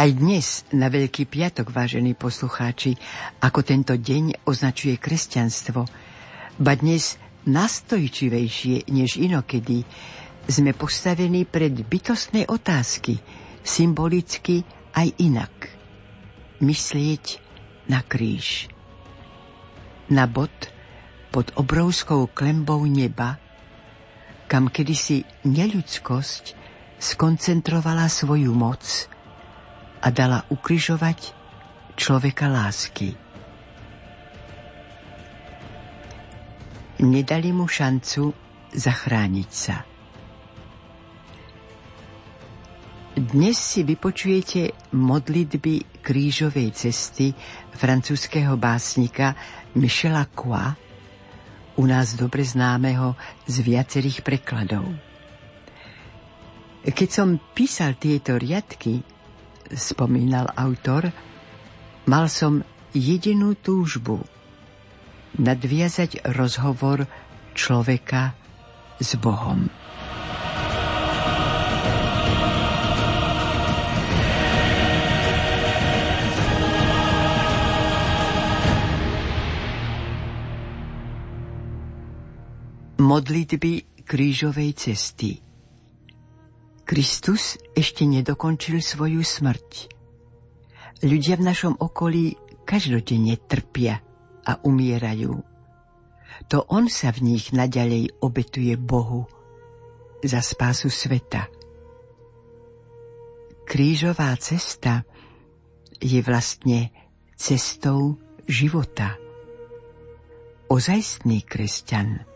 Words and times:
Aj 0.00 0.08
dnes, 0.16 0.64
na 0.72 0.88
Veľký 0.88 1.28
piatok, 1.28 1.76
vážení 1.76 2.16
poslucháči, 2.16 2.96
ako 3.44 3.60
tento 3.60 3.92
deň 3.92 4.48
označuje 4.48 4.96
kresťanstvo, 4.96 5.84
ba 6.56 6.72
dnes 6.72 7.20
nastojčivejšie 7.44 8.88
než 8.88 9.20
inokedy, 9.20 9.84
sme 10.48 10.72
postavení 10.72 11.44
pred 11.44 11.84
bytostné 11.84 12.48
otázky, 12.48 13.20
symbolicky 13.60 14.64
aj 14.96 15.20
inak. 15.20 15.68
Myslieť 16.64 17.36
na 17.92 18.00
kríž. 18.00 18.72
Na 20.08 20.24
bod 20.24 20.72
pod 21.28 21.52
obrovskou 21.60 22.24
klembou 22.32 22.88
neba, 22.88 23.36
kam 24.48 24.72
kedysi 24.72 25.28
neľudskosť 25.44 26.56
skoncentrovala 26.96 28.08
svoju 28.08 28.56
moc– 28.56 28.80
a 30.00 30.08
dala 30.08 30.48
ukrižovať 30.48 31.36
človeka 31.96 32.48
lásky. 32.48 33.12
Nedali 37.00 37.52
mu 37.52 37.64
šancu 37.64 38.32
zachrániť 38.72 39.50
sa. 39.52 39.76
Dnes 43.20 43.56
si 43.60 43.84
vypočujete 43.84 44.92
modlitby 44.96 46.00
krížovej 46.00 46.72
cesty 46.72 47.36
francúzského 47.76 48.56
básnika 48.56 49.36
Michela 49.76 50.24
Croix, 50.24 50.72
u 51.76 51.84
nás 51.84 52.16
dobre 52.16 52.44
známeho 52.44 53.16
z 53.44 53.56
viacerých 53.60 54.24
prekladov. 54.24 54.88
Keď 56.80 57.08
som 57.08 57.36
písal 57.52 57.96
tieto 58.00 58.40
riadky, 58.40 59.04
spomínal 59.74 60.50
autor, 60.54 61.10
mal 62.06 62.26
som 62.26 62.62
jedinú 62.90 63.54
túžbu 63.54 64.22
nadviazať 65.38 66.26
rozhovor 66.34 67.06
človeka 67.54 68.34
s 68.98 69.14
Bohom. 69.18 69.70
Modlitby 83.00 84.04
krížovej 84.06 84.70
cesty 84.78 85.49
Kristus 86.90 87.54
ešte 87.70 88.02
nedokončil 88.02 88.82
svoju 88.82 89.22
smrť. 89.22 89.94
Ľudia 91.06 91.38
v 91.38 91.46
našom 91.46 91.78
okolí 91.78 92.34
každodenne 92.66 93.38
trpia 93.46 94.02
a 94.42 94.58
umierajú. 94.58 95.38
To 96.50 96.66
on 96.66 96.90
sa 96.90 97.14
v 97.14 97.30
nich 97.30 97.54
naďalej 97.54 98.18
obetuje 98.18 98.74
Bohu 98.74 99.22
za 100.26 100.42
spásu 100.42 100.90
sveta. 100.90 101.46
Krížová 103.70 104.34
cesta 104.42 105.06
je 106.02 106.18
vlastne 106.26 106.90
cestou 107.38 108.18
života. 108.50 109.14
Ozajstný 110.66 111.46
kresťan 111.46 112.26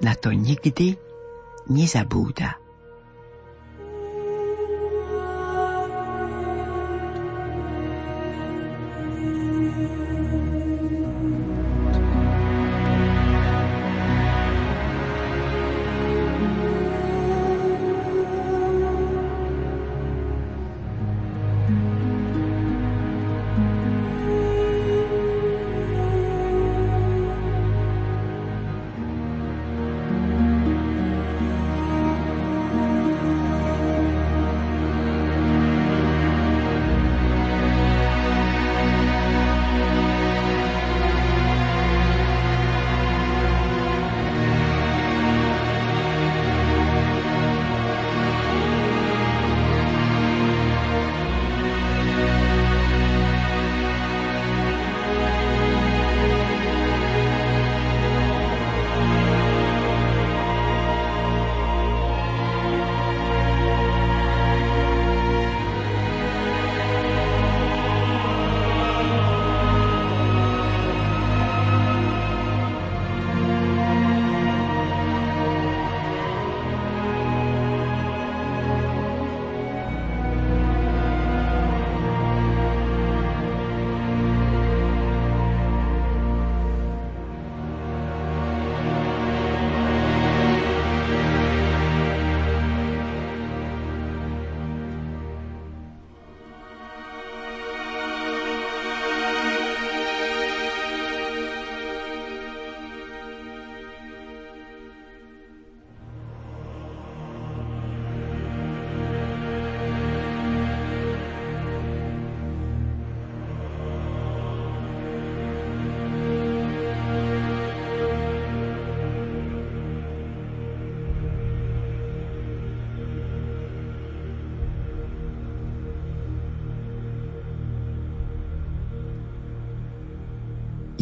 na 0.00 0.16
to 0.16 0.32
nikdy 0.32 0.96
nezabúda. 1.68 2.63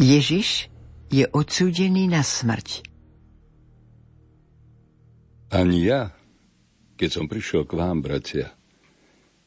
Ježiš 0.03 0.67
je 1.07 1.23
odsúdený 1.31 2.11
na 2.11 2.19
smrť. 2.19 2.83
Ani 5.55 5.87
ja, 5.87 6.11
keď 6.99 7.09
som 7.09 7.25
prišiel 7.31 7.63
k 7.63 7.77
vám, 7.79 8.03
bratia, 8.03 8.51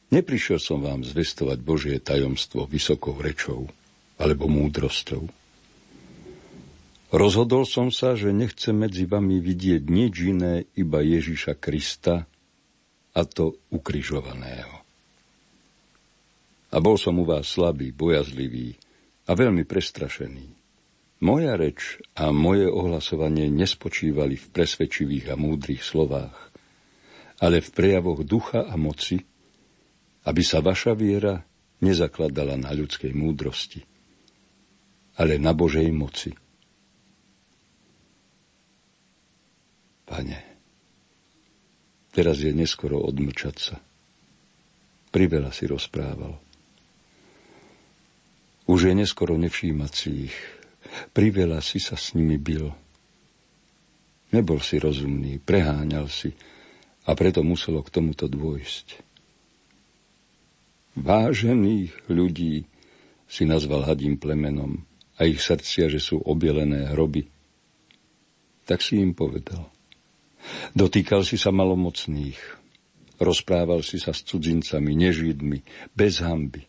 neprišiel 0.09 0.57
som 0.57 0.81
vám 0.81 1.05
zvestovať 1.05 1.61
Božie 1.61 2.01
tajomstvo 2.01 2.65
vysokou 2.65 3.13
rečou 3.21 3.69
alebo 4.17 4.49
múdrosťou. 4.49 5.29
Rozhodol 7.13 7.63
som 7.69 7.93
sa, 7.93 8.17
že 8.17 8.33
nechcem 8.33 8.73
medzi 8.73 9.05
vami 9.05 9.37
vidieť 9.37 9.83
nič 9.85 10.13
iné, 10.25 10.65
iba 10.75 10.99
Ježiša 10.99 11.55
Krista, 11.55 12.25
a 13.17 13.21
to 13.25 13.57
ukrižovaného. 13.73 14.73
A 16.69 16.77
bol 16.77 16.99
som 16.99 17.17
u 17.17 17.25
vás 17.25 17.47
slabý, 17.47 17.89
bojazlivý 17.95 18.77
a 19.27 19.31
veľmi 19.35 19.67
prestrašený. 19.67 20.47
Moja 21.17 21.57
reč 21.57 21.97
a 22.15 22.29
moje 22.29 22.69
ohlasovanie 22.69 23.49
nespočívali 23.49 24.37
v 24.37 24.47
presvedčivých 24.53 25.33
a 25.33 25.35
múdrych 25.35 25.81
slovách, 25.81 26.53
ale 27.41 27.61
v 27.61 27.69
prejavoch 27.73 28.21
ducha 28.21 28.65
a 28.65 28.77
moci, 28.77 29.17
aby 30.29 30.41
sa 30.45 30.61
vaša 30.61 30.93
viera 30.93 31.41
nezakladala 31.81 32.57
na 32.57 32.69
ľudskej 32.73 33.13
múdrosti, 33.17 33.81
ale 35.17 35.41
na 35.41 35.57
Božej 35.57 35.89
moci. 35.89 36.33
Pane, 40.07 40.39
teraz 42.13 42.39
je 42.39 42.53
neskoro 42.53 43.01
odmlčať 43.03 43.55
sa. 43.57 43.75
Priveľa 45.09 45.51
si 45.51 45.65
rozprával. 45.65 46.46
Už 48.67 48.91
je 48.91 48.93
neskoro 48.93 49.39
nevšímať 49.39 49.91
si 49.95 50.27
ich. 50.27 50.37
Priveľa 51.15 51.63
si 51.63 51.79
sa 51.79 51.95
s 51.95 52.11
nimi 52.13 52.35
bil. 52.35 52.75
Nebol 54.35 54.59
si 54.59 54.75
rozumný, 54.75 55.39
preháňal 55.39 56.11
si 56.11 56.35
a 57.07 57.15
preto 57.15 57.47
muselo 57.47 57.79
k 57.79 57.95
tomuto 57.95 58.27
dôjsť. 58.27 58.99
Vážených 60.99 62.11
ľudí 62.11 62.67
si 63.27 63.43
nazval 63.47 63.87
hadím 63.87 64.19
plemenom 64.19 64.83
a 65.15 65.23
ich 65.23 65.39
srdcia, 65.39 65.87
že 65.87 66.03
sú 66.03 66.19
obielené 66.19 66.91
hroby. 66.91 67.23
Tak 68.67 68.83
si 68.83 68.99
im 68.99 69.15
povedal. 69.15 69.71
Dotýkal 70.75 71.23
si 71.23 71.39
sa 71.39 71.55
malomocných. 71.55 72.39
Rozprával 73.17 73.81
si 73.81 73.97
sa 73.97 74.11
s 74.11 74.27
cudzincami, 74.27 74.93
nežidmi, 74.93 75.63
bez 75.95 76.19
hamby. 76.19 76.67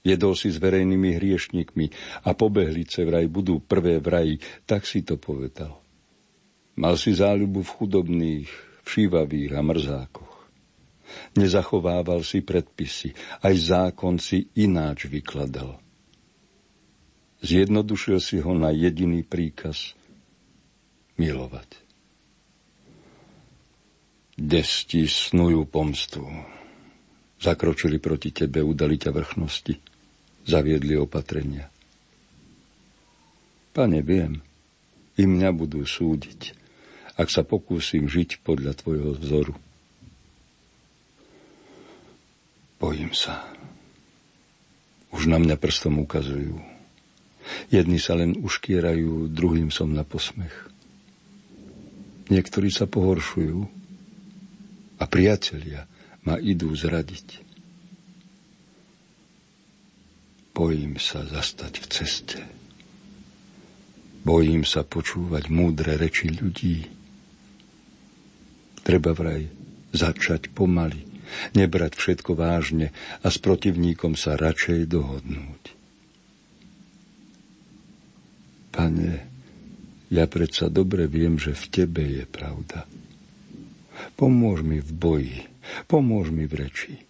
Jedol 0.00 0.32
si 0.32 0.48
s 0.48 0.56
verejnými 0.56 1.20
hriešnikmi 1.20 1.86
a 2.24 2.32
pobehlice 2.32 3.04
vraj 3.04 3.28
budú 3.28 3.60
prvé 3.60 4.00
v 4.00 4.40
tak 4.64 4.88
si 4.88 5.04
to 5.04 5.20
povedal. 5.20 5.76
Mal 6.80 6.96
si 6.96 7.12
záľubu 7.12 7.60
v 7.60 7.74
chudobných, 7.76 8.48
všívavých 8.88 9.52
a 9.52 9.60
mrzákoch. 9.60 10.34
Nezachovával 11.36 12.24
si 12.24 12.40
predpisy, 12.40 13.12
aj 13.44 13.54
zákon 13.60 14.16
si 14.16 14.48
ináč 14.56 15.10
vykladal. 15.10 15.76
Zjednodušil 17.44 18.18
si 18.20 18.40
ho 18.40 18.52
na 18.56 18.72
jediný 18.72 19.20
príkaz– 19.20 19.92
milovať. 21.20 21.68
Desti 24.40 25.04
snujú 25.04 25.68
pomstu. 25.68 26.24
Zakročili 27.36 28.00
proti 28.00 28.32
tebe, 28.32 28.64
udali 28.64 28.96
ťa 28.96 29.12
vrchnosti. 29.12 29.89
Zaviedli 30.50 30.98
opatrenia. 30.98 31.70
Pane, 33.70 34.02
viem, 34.02 34.42
i 35.14 35.22
mňa 35.22 35.54
budú 35.54 35.86
súdiť, 35.86 36.58
ak 37.14 37.30
sa 37.30 37.46
pokúsim 37.46 38.10
žiť 38.10 38.42
podľa 38.42 38.74
tvojho 38.74 39.14
vzoru. 39.14 39.54
Bojím 42.82 43.14
sa. 43.14 43.46
Už 45.14 45.30
na 45.30 45.38
mňa 45.38 45.54
prstom 45.54 46.02
ukazujú. 46.02 46.58
Jedni 47.70 48.02
sa 48.02 48.18
len 48.18 48.34
uškierajú, 48.34 49.30
druhým 49.30 49.70
som 49.70 49.94
na 49.94 50.02
posmech. 50.02 50.54
Niektorí 52.26 52.74
sa 52.74 52.90
pohoršujú, 52.90 53.80
a 55.00 55.04
priatelia 55.08 55.88
ma 56.22 56.36
idú 56.36 56.68
zradiť. 56.76 57.49
Bojím 60.50 60.98
sa 60.98 61.22
zastať 61.24 61.72
v 61.78 61.86
ceste. 61.86 62.40
Bojím 64.20 64.68
sa 64.68 64.84
počúvať 64.84 65.48
múdre 65.48 65.96
reči 65.96 66.28
ľudí. 66.28 66.84
Treba 68.84 69.16
vraj 69.16 69.48
začať 69.96 70.52
pomaly, 70.52 71.00
nebrať 71.56 71.96
všetko 71.96 72.36
vážne 72.36 72.92
a 73.24 73.26
s 73.32 73.40
protivníkom 73.40 74.18
sa 74.18 74.36
radšej 74.36 74.90
dohodnúť. 74.90 75.62
Pane, 78.70 79.12
ja 80.10 80.24
predsa 80.30 80.70
dobre 80.70 81.10
viem, 81.10 81.38
že 81.40 81.56
v 81.56 81.64
Tebe 81.70 82.04
je 82.06 82.24
pravda. 82.28 82.86
Pomôž 84.14 84.62
mi 84.62 84.78
v 84.78 84.90
boji, 84.90 85.40
pomôž 85.90 86.30
mi 86.30 86.44
v 86.44 86.66
reči. 86.66 87.09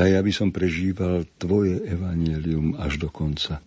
Daj, 0.00 0.16
aby 0.16 0.32
som 0.32 0.48
prežíval 0.48 1.28
Tvoje 1.36 1.84
evanielium 1.84 2.72
až 2.80 2.96
do 2.96 3.12
konca. 3.12 3.60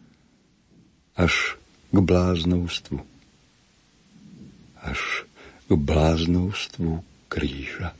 Až 1.14 1.62
k 1.94 1.98
bláznovstvu. 2.02 2.98
Až 4.82 5.30
k 5.70 5.72
bláznovstvu 5.78 7.06
kríža. 7.30 7.94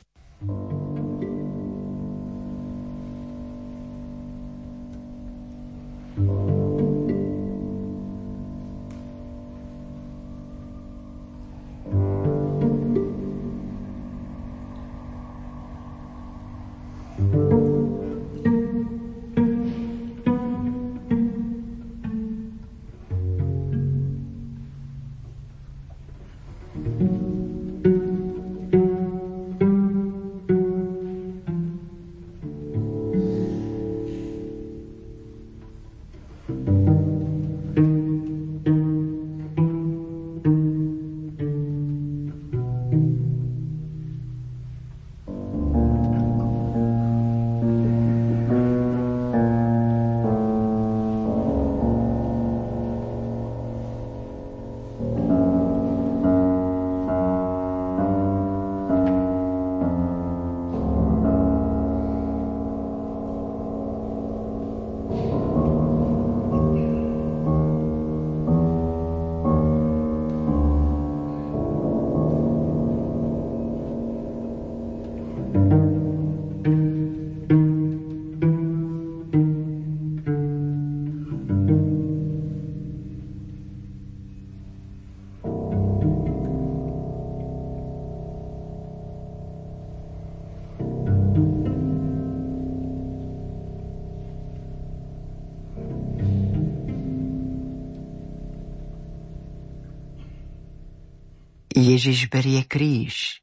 Ježiš 102.04 102.28
berie 102.28 102.60
kríž. 102.68 103.40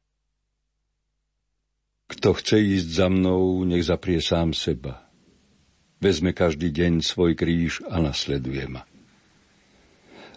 Kto 2.06 2.38
chce 2.38 2.62
ísť 2.62 2.88
za 2.94 3.08
mnou, 3.10 3.66
nech 3.66 3.82
zaprie 3.82 4.22
sám 4.22 4.54
seba. 4.54 5.02
Vezme 5.98 6.30
každý 6.30 6.70
deň 6.70 7.02
svoj 7.02 7.34
kríž 7.34 7.82
a 7.90 7.98
nasleduje 7.98 8.62
ma. 8.70 8.86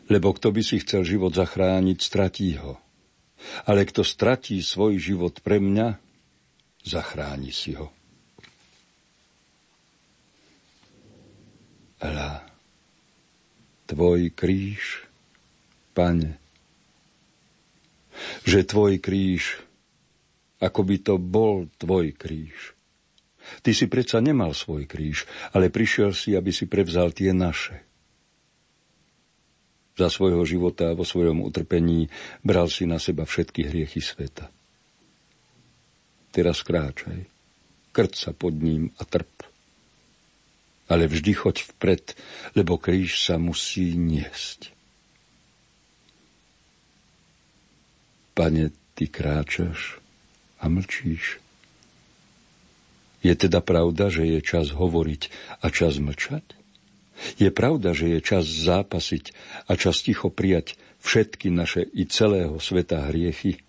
Lebo 0.10 0.34
kto 0.34 0.50
by 0.50 0.62
si 0.66 0.82
chcel 0.82 1.06
život 1.06 1.38
zachrániť, 1.38 1.98
stratí 2.02 2.58
ho. 2.58 2.82
Ale 3.70 3.86
kto 3.86 4.02
stratí 4.02 4.58
svoj 4.66 4.98
život 4.98 5.38
pre 5.46 5.62
mňa, 5.62 6.02
zachráni 6.82 7.54
si 7.54 7.78
ho. 7.78 7.94
Hľa, 12.02 12.42
tvoj 13.86 14.34
kríž, 14.34 15.06
pane, 15.94 16.42
že 18.48 18.68
tvoj 18.68 19.00
kríž, 19.00 19.60
ako 20.62 20.82
by 20.84 20.96
to 21.02 21.16
bol 21.20 21.68
tvoj 21.78 22.16
kríž. 22.16 22.76
Ty 23.62 23.72
si 23.78 23.86
predsa 23.86 24.18
nemal 24.24 24.58
svoj 24.58 24.90
kríž, 24.90 25.30
ale 25.54 25.70
prišiel 25.70 26.18
si, 26.18 26.34
aby 26.34 26.50
si 26.50 26.66
prevzal 26.66 27.14
tie 27.14 27.30
naše. 27.30 27.86
Za 29.96 30.12
svojho 30.12 30.44
života 30.44 30.92
a 30.92 30.98
vo 30.98 31.08
svojom 31.08 31.46
utrpení 31.46 32.12
bral 32.44 32.68
si 32.68 32.84
na 32.84 33.00
seba 33.00 33.24
všetky 33.24 33.64
hriechy 33.64 34.04
sveta. 34.04 34.52
Teraz 36.36 36.68
kráčaj, 36.68 37.24
krť 37.96 38.14
sa 38.14 38.32
pod 38.36 38.60
ním 38.60 38.92
a 39.00 39.08
trp. 39.08 39.32
Ale 40.92 41.08
vždy 41.08 41.32
choď 41.32 41.56
vpred, 41.64 42.06
lebo 42.60 42.76
kríž 42.76 43.24
sa 43.24 43.40
musí 43.40 43.96
niesť. 43.96 44.75
Pane, 48.36 48.76
ty 49.00 49.08
kráčaš 49.08 50.04
a 50.60 50.68
mlčíš. 50.68 51.40
Je 53.24 53.34
teda 53.34 53.64
pravda, 53.64 54.12
že 54.12 54.28
je 54.28 54.40
čas 54.44 54.76
hovoriť 54.76 55.22
a 55.64 55.72
čas 55.72 55.98
mlčať? 55.98 56.44
Je 57.40 57.48
pravda, 57.48 57.96
že 57.96 58.12
je 58.12 58.20
čas 58.20 58.44
zápasiť 58.44 59.32
a 59.66 59.80
čas 59.80 60.04
ticho 60.04 60.28
prijať 60.28 60.76
všetky 61.00 61.48
naše 61.48 61.88
i 61.96 62.04
celého 62.06 62.60
sveta 62.60 63.08
hriechy? 63.08 63.64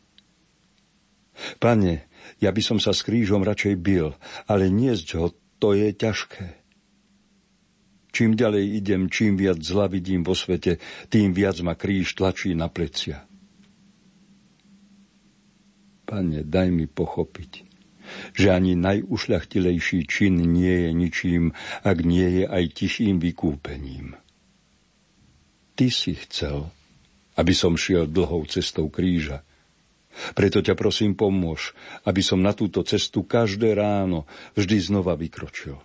Pane, 1.62 2.02
ja 2.42 2.50
by 2.50 2.62
som 2.64 2.78
sa 2.82 2.90
s 2.90 3.06
krížom 3.06 3.46
radšej 3.46 3.75
bil, 3.78 4.18
ale 4.50 4.66
niesť 4.66 5.08
ho, 5.16 5.30
to 5.62 5.78
je 5.78 5.94
ťažké. 5.94 6.58
Čím 8.11 8.35
ďalej 8.35 8.82
idem, 8.82 9.12
čím 9.12 9.37
viac 9.37 9.61
zla 9.61 9.87
vidím 9.87 10.25
vo 10.25 10.32
svete, 10.32 10.80
tým 11.12 11.37
viac 11.37 11.61
ma 11.62 11.76
kríž 11.76 12.16
tlačí 12.16 12.56
na 12.56 12.66
plecia. 12.73 13.28
Pane, 16.06 16.46
daj 16.46 16.70
mi 16.70 16.86
pochopiť, 16.86 17.66
že 18.38 18.54
ani 18.54 18.78
najušľachtilejší 18.78 20.06
čin 20.06 20.38
nie 20.38 20.86
je 20.86 20.90
ničím, 20.94 21.44
ak 21.82 22.06
nie 22.06 22.42
je 22.42 22.44
aj 22.46 22.64
tichým 22.78 23.18
vykúpením. 23.18 24.14
Ty 25.75 25.86
si 25.90 26.14
chcel, 26.14 26.70
aby 27.36 27.52
som 27.52 27.75
šiel 27.75 28.06
dlhou 28.06 28.46
cestou 28.46 28.86
kríža. 28.88 29.42
Preto 30.32 30.64
ťa 30.64 30.72
prosím 30.72 31.12
pomôž, 31.12 31.76
aby 32.08 32.25
som 32.25 32.40
na 32.40 32.56
túto 32.56 32.80
cestu 32.86 33.20
každé 33.26 33.76
ráno 33.76 34.25
vždy 34.56 34.76
znova 34.80 35.12
vykročil. 35.18 35.76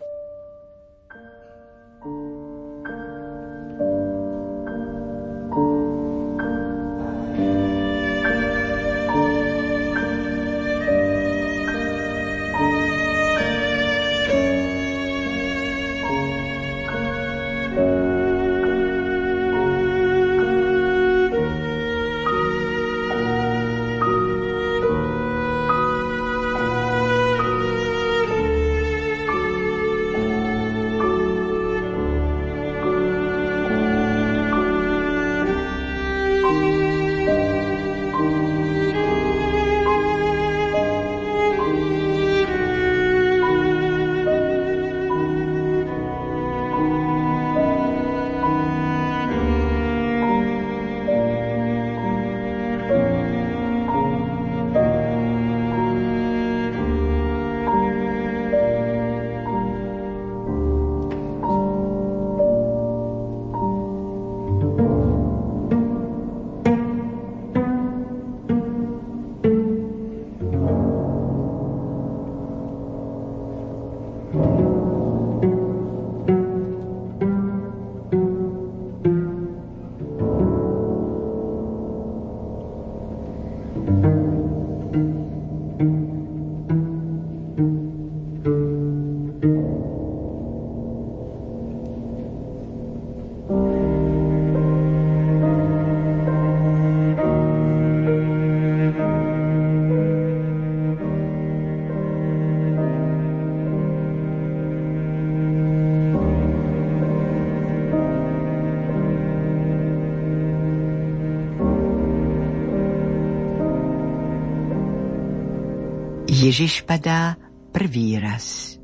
Ježiš 116.62 116.86
padá 116.86 117.42
prvý 117.74 118.22
raz. 118.22 118.78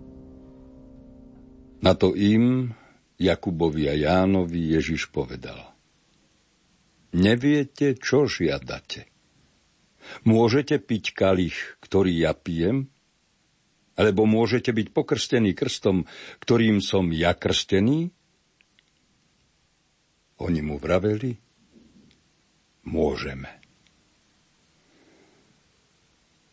Na 1.78 1.94
to 1.94 2.18
im, 2.18 2.74
Jakubovi 3.22 3.86
a 3.86 3.94
Jánovi, 3.94 4.74
Ježiš 4.74 5.14
povedal. 5.14 5.78
Neviete, 7.14 7.94
čo 7.94 8.26
žiadate. 8.26 9.06
Môžete 10.26 10.82
piť 10.82 11.14
kalich, 11.14 11.78
ktorý 11.78 12.18
ja 12.18 12.34
pijem? 12.34 12.90
Alebo 13.94 14.26
môžete 14.26 14.74
byť 14.74 14.88
pokrstení 14.90 15.54
krstom, 15.54 16.10
ktorým 16.42 16.82
som 16.82 17.14
ja 17.14 17.38
krstený? 17.38 18.10
Oni 20.42 20.62
mu 20.66 20.82
vraveli, 20.82 21.38
môžeme. 22.90 23.54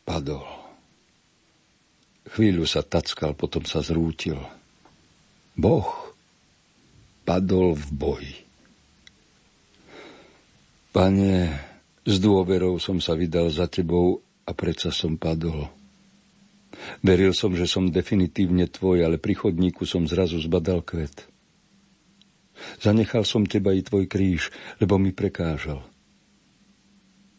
Padol. 0.04 0.63
Chvíľu 2.34 2.66
sa 2.66 2.82
tackal, 2.82 3.38
potom 3.38 3.62
sa 3.62 3.78
zrútil. 3.78 4.38
Boh 5.54 5.86
padol 7.22 7.78
v 7.78 7.86
boji. 7.94 8.36
Pane, 10.90 11.34
s 12.04 12.16
dôverou 12.20 12.76
som 12.78 12.98
sa 12.98 13.14
vydal 13.14 13.48
za 13.54 13.70
tebou 13.70 14.20
a 14.44 14.50
predsa 14.52 14.90
som 14.90 15.14
padol. 15.16 15.66
Veril 17.00 17.32
som, 17.32 17.54
že 17.56 17.70
som 17.70 17.88
definitívne 17.88 18.68
tvoj, 18.68 19.06
ale 19.06 19.16
pri 19.16 19.34
chodníku 19.38 19.88
som 19.88 20.04
zrazu 20.04 20.38
zbadal 20.42 20.84
kvet. 20.84 21.26
Zanechal 22.78 23.24
som 23.26 23.48
teba 23.48 23.74
i 23.74 23.82
tvoj 23.82 24.06
kríž, 24.06 24.50
lebo 24.78 25.00
mi 25.00 25.10
prekážal. 25.10 25.82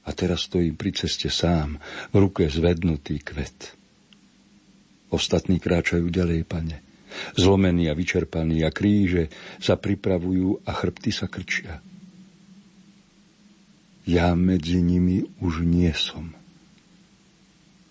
A 0.06 0.10
teraz 0.12 0.48
stojím 0.48 0.76
pri 0.80 0.92
ceste 0.96 1.28
sám, 1.28 1.80
v 2.12 2.16
ruke 2.16 2.48
zvednutý 2.48 3.20
kvet. 3.24 3.85
Ostatní 5.16 5.64
kráčajú 5.64 6.12
ďalej, 6.12 6.44
pane. 6.44 6.84
Zlomení 7.40 7.88
a 7.88 7.96
vyčerpaní 7.96 8.68
a 8.68 8.76
kríže 8.76 9.32
sa 9.64 9.80
pripravujú 9.80 10.68
a 10.68 10.72
chrbty 10.76 11.12
sa 11.16 11.32
krčia. 11.32 11.80
Ja 14.04 14.36
medzi 14.36 14.84
nimi 14.84 15.24
už 15.40 15.64
nie 15.64 15.90
som. 15.96 16.36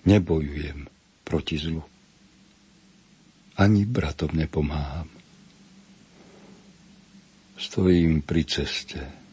Nebojujem 0.05 0.85
proti 1.25 1.57
zlu. 1.57 1.81
Ani 3.57 3.89
bratom 3.89 4.37
nepomáham. 4.37 5.09
Stojím 7.57 8.21
pri 8.21 8.45
ceste 8.45 9.25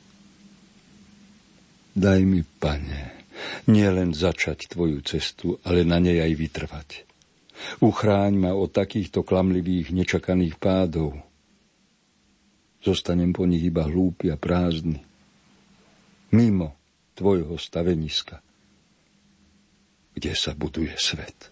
Daj 1.92 2.24
mi, 2.24 2.40
pane, 2.40 3.28
nielen 3.68 4.16
začať 4.16 4.72
tvoju 4.72 5.04
cestu, 5.04 5.60
ale 5.68 5.84
na 5.84 6.00
nej 6.00 6.24
aj 6.24 6.34
vytrvať. 6.40 6.90
Uchráň 7.84 8.34
ma 8.40 8.52
od 8.56 8.72
takýchto 8.72 9.22
klamlivých, 9.22 9.94
nečakaných 9.94 10.58
pádov. 10.58 11.20
Zostanem 12.82 13.30
po 13.30 13.46
nich 13.46 13.62
iba 13.62 13.86
hlúpy 13.86 14.34
a 14.34 14.38
prázdny. 14.40 15.04
Mimo 16.34 16.74
tvojho 17.14 17.60
staveniska, 17.60 18.42
kde 20.18 20.32
sa 20.34 20.58
buduje 20.58 20.96
svet. 20.98 21.51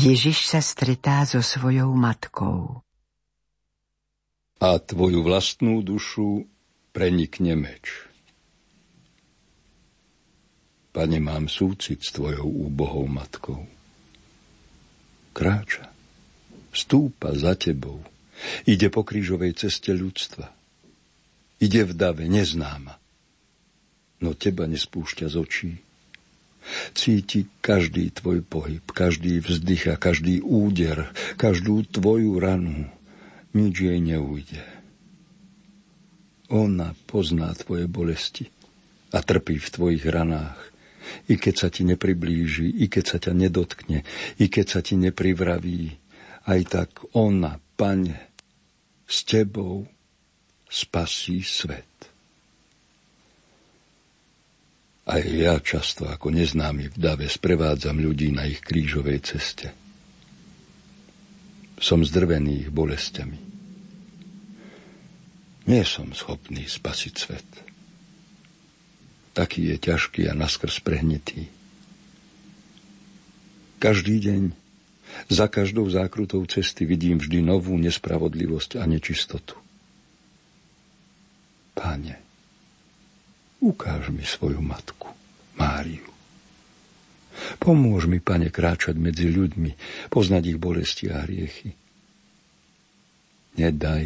Ježiš 0.00 0.48
sa 0.48 0.64
stretá 0.64 1.28
so 1.28 1.44
svojou 1.44 1.92
matkou. 1.92 2.80
A 4.56 4.80
tvoju 4.80 5.20
vlastnú 5.20 5.84
dušu 5.84 6.48
prenikne 6.96 7.52
meč. 7.52 8.08
Pane, 10.96 11.20
mám 11.20 11.52
súcit 11.52 12.00
s 12.00 12.16
tvojou 12.16 12.48
úbohou 12.48 13.04
matkou. 13.12 13.68
Kráča, 15.36 15.92
stúpa 16.72 17.36
za 17.36 17.52
tebou, 17.52 18.00
ide 18.64 18.88
po 18.88 19.04
krížovej 19.04 19.52
ceste 19.52 19.92
ľudstva. 19.92 20.48
Ide 21.60 21.84
v 21.84 21.92
dave 21.92 22.24
neznáma, 22.24 22.96
no 24.24 24.32
teba 24.32 24.64
nespúšťa 24.64 25.28
z 25.28 25.36
očí 25.36 25.72
Cíti 26.94 27.48
každý 27.64 28.12
tvoj 28.14 28.44
pohyb, 28.44 28.84
každý 28.92 29.40
vzdych 29.40 29.90
a 29.90 29.96
každý 29.96 30.44
úder, 30.44 31.10
každú 31.40 31.82
tvoju 31.88 32.36
ranu. 32.38 32.86
Nič 33.50 33.74
jej 33.82 33.98
neujde. 33.98 34.62
Ona 36.50 36.94
pozná 37.06 37.50
tvoje 37.54 37.90
bolesti 37.90 38.46
a 39.10 39.22
trpí 39.22 39.58
v 39.58 39.68
tvojich 39.70 40.04
ranách. 40.06 40.58
I 41.26 41.34
keď 41.34 41.54
sa 41.58 41.68
ti 41.72 41.82
nepriblíži, 41.82 42.70
i 42.70 42.86
keď 42.86 43.04
sa 43.06 43.18
ťa 43.18 43.32
nedotkne, 43.34 44.06
i 44.38 44.46
keď 44.46 44.66
sa 44.66 44.80
ti 44.82 44.94
neprivraví, 44.94 45.98
aj 46.46 46.60
tak 46.70 46.90
ona, 47.18 47.58
pane, 47.74 48.30
s 49.10 49.26
tebou 49.26 49.90
spasí 50.70 51.42
svet. 51.42 51.89
Aj 55.10 55.26
ja 55.26 55.58
často 55.58 56.06
ako 56.06 56.30
neznámy 56.30 56.94
v 56.94 56.96
dave 56.96 57.26
sprevádzam 57.26 57.98
ľudí 57.98 58.30
na 58.30 58.46
ich 58.46 58.62
krížovej 58.62 59.18
ceste. 59.26 59.74
Som 61.82 62.06
zdrvený 62.06 62.62
ich 62.62 62.70
bolestiami. 62.70 63.38
Nie 65.66 65.82
som 65.82 66.14
schopný 66.14 66.62
spasiť 66.70 67.14
svet. 67.18 67.50
Taký 69.34 69.74
je 69.74 69.76
ťažký 69.82 70.30
a 70.30 70.32
naskrz 70.38 70.78
prehnitý. 70.78 71.50
Každý 73.82 74.14
deň, 74.22 74.42
za 75.26 75.50
každou 75.50 75.90
zákrutou 75.90 76.46
cesty 76.46 76.86
vidím 76.86 77.18
vždy 77.18 77.42
novú 77.42 77.74
nespravodlivosť 77.82 78.78
a 78.78 78.86
nečistotu. 78.86 79.58
Páne, 81.74 82.29
Ukáž 83.60 84.08
mi 84.08 84.24
svoju 84.24 84.64
matku, 84.64 85.12
Máriu. 85.60 86.08
Pomôž 87.60 88.08
mi, 88.08 88.20
pane, 88.20 88.48
kráčať 88.48 88.96
medzi 88.96 89.28
ľuďmi, 89.28 89.76
poznať 90.08 90.42
ich 90.56 90.58
bolesti 90.60 91.12
a 91.12 91.24
hriechy. 91.24 91.76
Nedaj, 93.60 94.04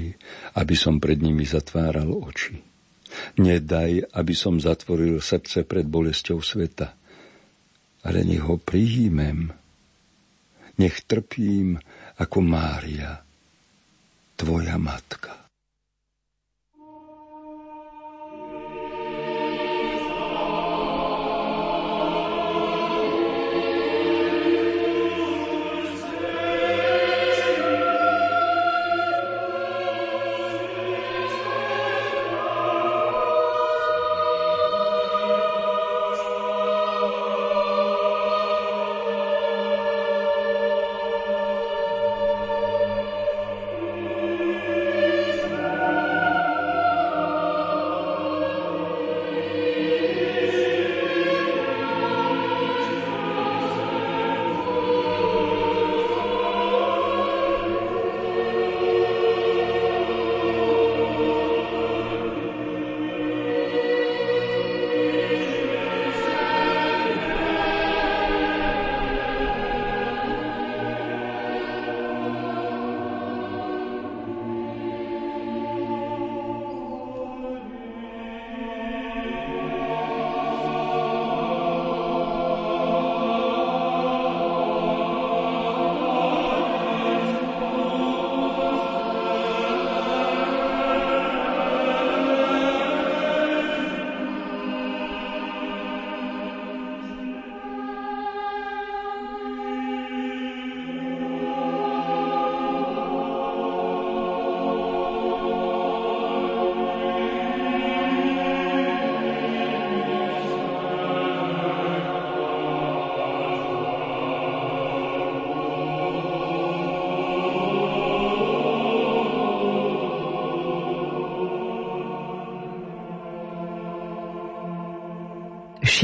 aby 0.59 0.75
som 0.75 0.99
pred 0.99 1.23
nimi 1.23 1.47
zatváral 1.47 2.11
oči. 2.11 2.59
Nedaj, 3.38 4.11
aby 4.11 4.35
som 4.35 4.59
zatvoril 4.59 5.23
srdce 5.23 5.62
pred 5.62 5.87
bolesťou 5.87 6.43
sveta. 6.43 6.90
Ale 8.03 8.27
nech 8.27 8.43
ho 8.43 8.59
prijímem. 8.59 9.55
Nech 10.83 11.07
trpím 11.07 11.79
ako 12.19 12.38
Mária, 12.43 13.23
tvoja 14.35 14.75
matka. 14.83 15.43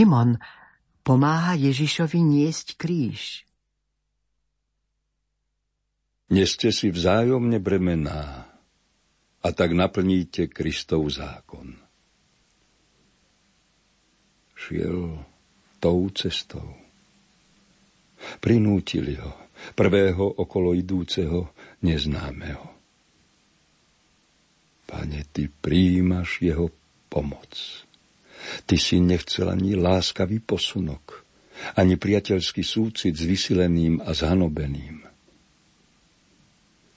Šimon 0.01 0.41
pomáha 1.05 1.53
Ježišovi 1.61 2.25
niesť 2.25 2.81
kríž. 2.81 3.45
Neste 6.33 6.73
si 6.73 6.89
vzájomne 6.89 7.61
bremená 7.61 8.49
a 9.45 9.49
tak 9.53 9.77
naplníte 9.77 10.49
Kristov 10.49 11.05
zákon. 11.13 11.77
Šiel 14.57 15.21
tou 15.85 16.09
cestou. 16.17 16.81
Prinútili 18.41 19.21
ho, 19.21 19.37
prvého 19.77 20.25
okolo 20.41 20.73
idúceho 20.73 21.53
neznámeho. 21.85 22.73
Pane, 24.89 25.29
ty 25.29 25.53
príjimaš 25.53 26.41
jeho 26.41 26.73
pomoc. 27.13 27.85
Ty 28.64 28.76
si 28.81 29.00
nechcel 29.00 29.53
ani 29.53 29.76
láskavý 29.76 30.40
posunok, 30.40 31.24
ani 31.76 32.00
priateľský 32.00 32.64
súcit 32.64 33.12
s 33.12 33.22
vysileným 33.24 34.00
a 34.00 34.11
zhanobeným. 34.16 35.05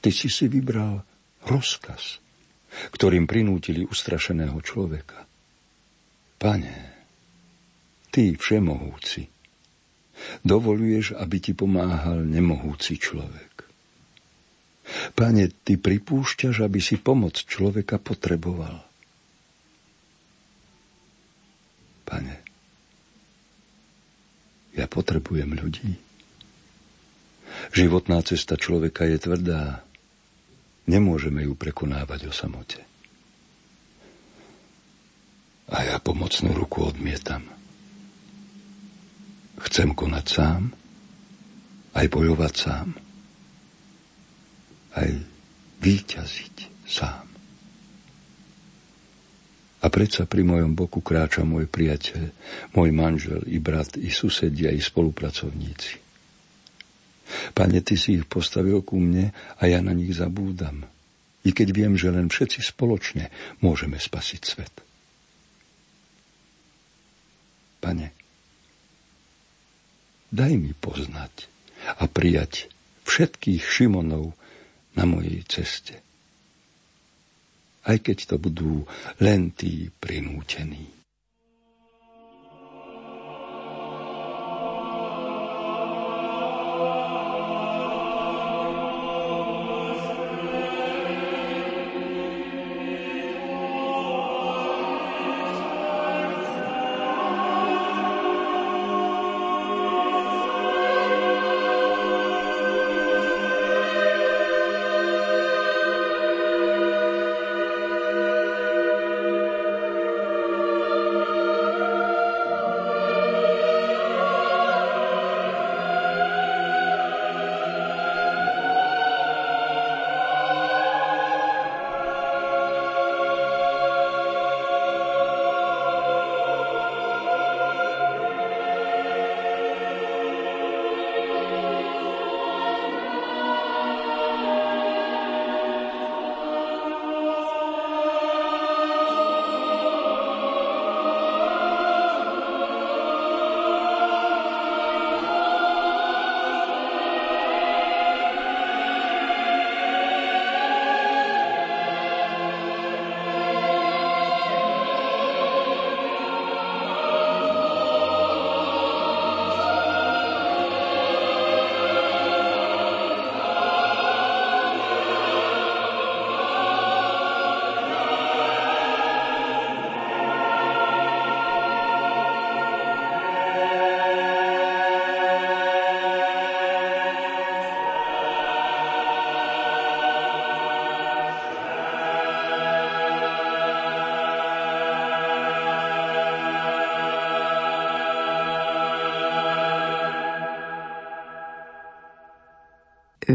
Ty 0.04 0.10
si 0.12 0.28
si 0.28 0.52
vybral 0.52 1.04
rozkaz, 1.48 2.20
ktorým 2.92 3.28
prinútili 3.28 3.88
ustrašeného 3.88 4.56
človeka. 4.64 5.28
Pane, 6.40 6.76
Ty 8.12 8.36
všemohúci, 8.36 9.26
dovoluješ, 10.44 11.16
aby 11.18 11.38
ti 11.40 11.52
pomáhal 11.56 12.24
nemohúci 12.28 13.00
človek. 13.00 13.64
Pane, 15.16 15.50
Ty 15.64 15.80
pripúšťaš, 15.80 16.68
aby 16.68 16.80
si 16.84 17.00
pomoc 17.00 17.40
človeka 17.40 17.98
potreboval. 17.98 18.93
Pane, 22.14 22.38
ja 24.78 24.86
potrebujem 24.86 25.50
ľudí. 25.58 25.98
Životná 27.74 28.22
cesta 28.22 28.54
človeka 28.54 29.10
je 29.10 29.18
tvrdá, 29.18 29.82
Nemôžeme 30.84 31.48
ju 31.48 31.56
prekonávať 31.56 32.28
o 32.28 32.34
samote. 32.36 32.84
A 35.72 35.80
ja 35.88 35.96
pomocnú 35.96 36.52
ruku 36.52 36.84
odmietam. 36.84 37.48
Chcem 39.64 39.96
konať 39.96 40.26
sám, 40.28 40.76
aj 41.96 42.06
bojovať 42.12 42.54
sám, 42.54 42.88
aj 45.00 45.10
výťaziť 45.80 46.56
sám. 46.84 47.33
A 49.84 49.92
predsa 49.92 50.24
pri 50.24 50.48
mojom 50.48 50.80
boku 50.80 51.04
kráča 51.04 51.44
môj 51.44 51.68
priateľ, 51.68 52.32
môj 52.72 52.90
manžel, 52.96 53.44
i 53.52 53.60
brat, 53.60 54.00
i 54.00 54.08
susedia, 54.08 54.72
i 54.72 54.80
spolupracovníci. 54.80 56.00
Pane, 57.52 57.84
Ty 57.84 57.96
si 58.00 58.16
ich 58.16 58.26
postavil 58.28 58.80
ku 58.80 58.96
mne 58.96 59.36
a 59.60 59.64
ja 59.68 59.84
na 59.84 59.92
nich 59.92 60.16
zabúdam. 60.16 60.88
I 61.44 61.52
keď 61.52 61.76
viem, 61.76 61.94
že 62.00 62.08
len 62.08 62.32
všetci 62.32 62.64
spoločne 62.64 63.28
môžeme 63.60 64.00
spasiť 64.00 64.42
svet. 64.48 64.76
Pane, 67.84 68.16
daj 70.32 70.54
mi 70.56 70.72
poznať 70.72 71.52
a 72.00 72.08
prijať 72.08 72.72
všetkých 73.04 73.60
Šimonov 73.60 74.32
na 74.96 75.04
mojej 75.04 75.44
ceste. 75.44 76.00
Aj 77.84 78.00
keď 78.00 78.18
to 78.32 78.36
budú 78.40 78.88
len 79.20 79.52
tí 79.52 79.92
prinútení. 79.92 81.03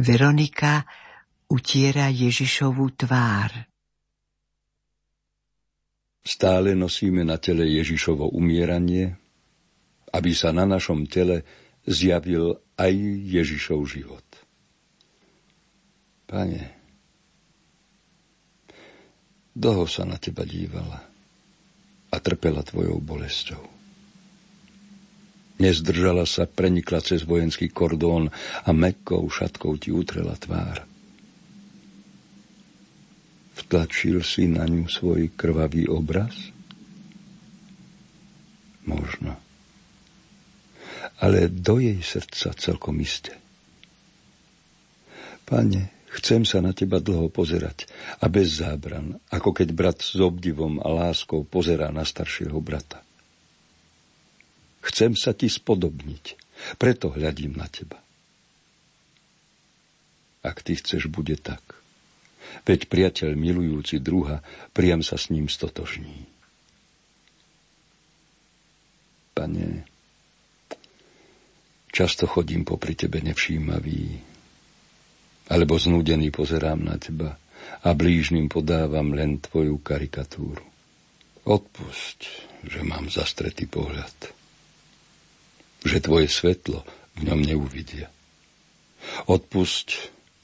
Veronika 0.00 0.82
utiera 1.48 2.12
Ježišovú 2.12 2.92
tvár. 2.98 3.50
Stále 6.20 6.76
nosíme 6.76 7.24
na 7.24 7.40
tele 7.40 7.64
Ježišovo 7.80 8.36
umieranie, 8.36 9.16
aby 10.12 10.30
sa 10.36 10.52
na 10.52 10.68
našom 10.68 11.08
tele 11.08 11.44
zjavil 11.88 12.60
aj 12.76 12.92
Ježišov 13.24 13.80
život. 13.88 14.26
Pane, 16.28 16.62
dlho 19.56 19.88
sa 19.88 20.04
na 20.04 20.20
teba 20.20 20.44
dívala 20.44 21.00
a 22.12 22.16
trpela 22.20 22.60
tvojou 22.60 23.00
bolestou. 23.00 23.77
Nezdržala 25.58 26.22
sa, 26.22 26.46
prenikla 26.46 27.02
cez 27.02 27.26
vojenský 27.26 27.74
kordón 27.74 28.30
a 28.62 28.70
mekkou 28.70 29.26
šatkou 29.26 29.74
ti 29.74 29.90
utrela 29.90 30.38
tvár. 30.38 30.86
Vtlačil 33.58 34.22
si 34.22 34.46
na 34.46 34.62
ňu 34.70 34.86
svoj 34.86 35.34
krvavý 35.34 35.90
obraz? 35.90 36.54
Možno. 38.86 39.34
Ale 41.18 41.50
do 41.50 41.82
jej 41.82 41.98
srdca 41.98 42.54
celkom 42.54 42.94
iste. 43.02 43.34
Pane, 45.42 45.90
chcem 46.14 46.46
sa 46.46 46.62
na 46.62 46.70
teba 46.70 47.02
dlho 47.02 47.34
pozerať 47.34 47.90
a 48.22 48.30
bez 48.30 48.62
zábran, 48.62 49.18
ako 49.34 49.50
keď 49.50 49.68
brat 49.74 49.98
s 50.06 50.22
obdivom 50.22 50.78
a 50.78 50.86
láskou 50.86 51.42
pozerá 51.42 51.90
na 51.90 52.06
staršieho 52.06 52.62
brata. 52.62 53.07
Chcem 54.88 55.12
sa 55.14 55.36
ti 55.36 55.52
spodobniť, 55.52 56.24
preto 56.80 57.12
hľadím 57.12 57.60
na 57.60 57.68
teba. 57.68 58.00
Ak 60.40 60.64
ty 60.64 60.80
chceš, 60.80 61.12
bude 61.12 61.36
tak. 61.36 61.60
Veď 62.64 62.88
priateľ 62.88 63.36
milujúci 63.36 64.00
druha 64.00 64.40
priam 64.72 65.04
sa 65.04 65.20
s 65.20 65.28
ním 65.28 65.52
stotožní. 65.52 66.38
pane, 69.38 69.86
často 71.94 72.26
chodím 72.26 72.66
popri 72.66 72.98
tebe 72.98 73.22
nevšímavý, 73.22 74.18
alebo 75.46 75.78
znúdený 75.78 76.34
pozerám 76.34 76.82
na 76.82 76.98
teba 76.98 77.38
a 77.86 77.88
blížnym 77.94 78.50
podávam 78.50 79.14
len 79.14 79.38
tvoju 79.38 79.78
karikatúru. 79.78 80.66
Odpusť, 81.46 82.20
že 82.66 82.82
mám 82.82 83.06
zastretý 83.06 83.70
pohľad, 83.70 84.34
že 85.82 86.02
tvoje 86.02 86.30
svetlo 86.30 86.82
v 87.18 87.20
ňom 87.28 87.40
neuvidia. 87.42 88.10
Odpusť, 89.30 89.88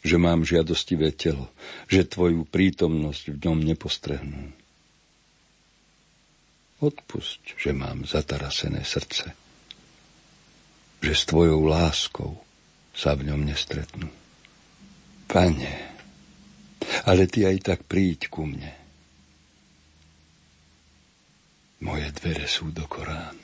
že 0.05 0.17
mám 0.21 0.47
žiadostivé 0.47 1.15
telo, 1.15 1.51
že 1.91 2.07
tvoju 2.07 2.47
prítomnosť 2.47 3.35
v 3.35 3.37
ňom 3.41 3.59
nepostrehnú 3.63 4.65
Odpusť, 6.85 7.57
že 7.57 7.73
mám 7.73 8.05
zatarasené 8.05 8.85
srdce, 8.85 9.33
že 11.01 11.13
s 11.17 11.23
tvojou 11.25 11.65
láskou 11.65 12.37
sa 12.93 13.17
v 13.17 13.33
ňom 13.33 13.41
nestretnú. 13.41 14.11
Pane, 15.25 15.75
ale 17.09 17.25
ty 17.25 17.49
aj 17.49 17.73
tak 17.73 17.81
príď 17.89 18.29
ku 18.29 18.45
mne. 18.45 18.75
Moje 21.81 22.13
dvere 22.21 22.45
sú 22.45 22.69
do 22.69 22.85
Korán. 22.85 23.44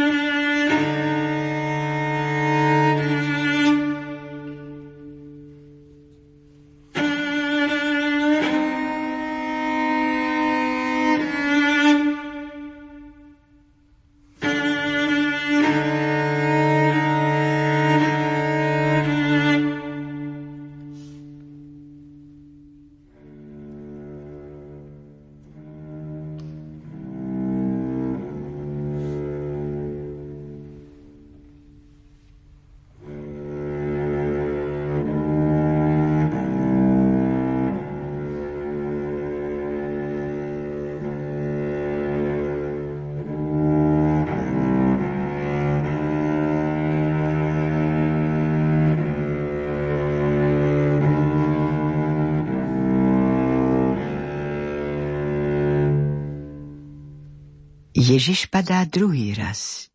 Padá 58.71 58.87
druhý 58.87 59.35
raz. 59.35 59.91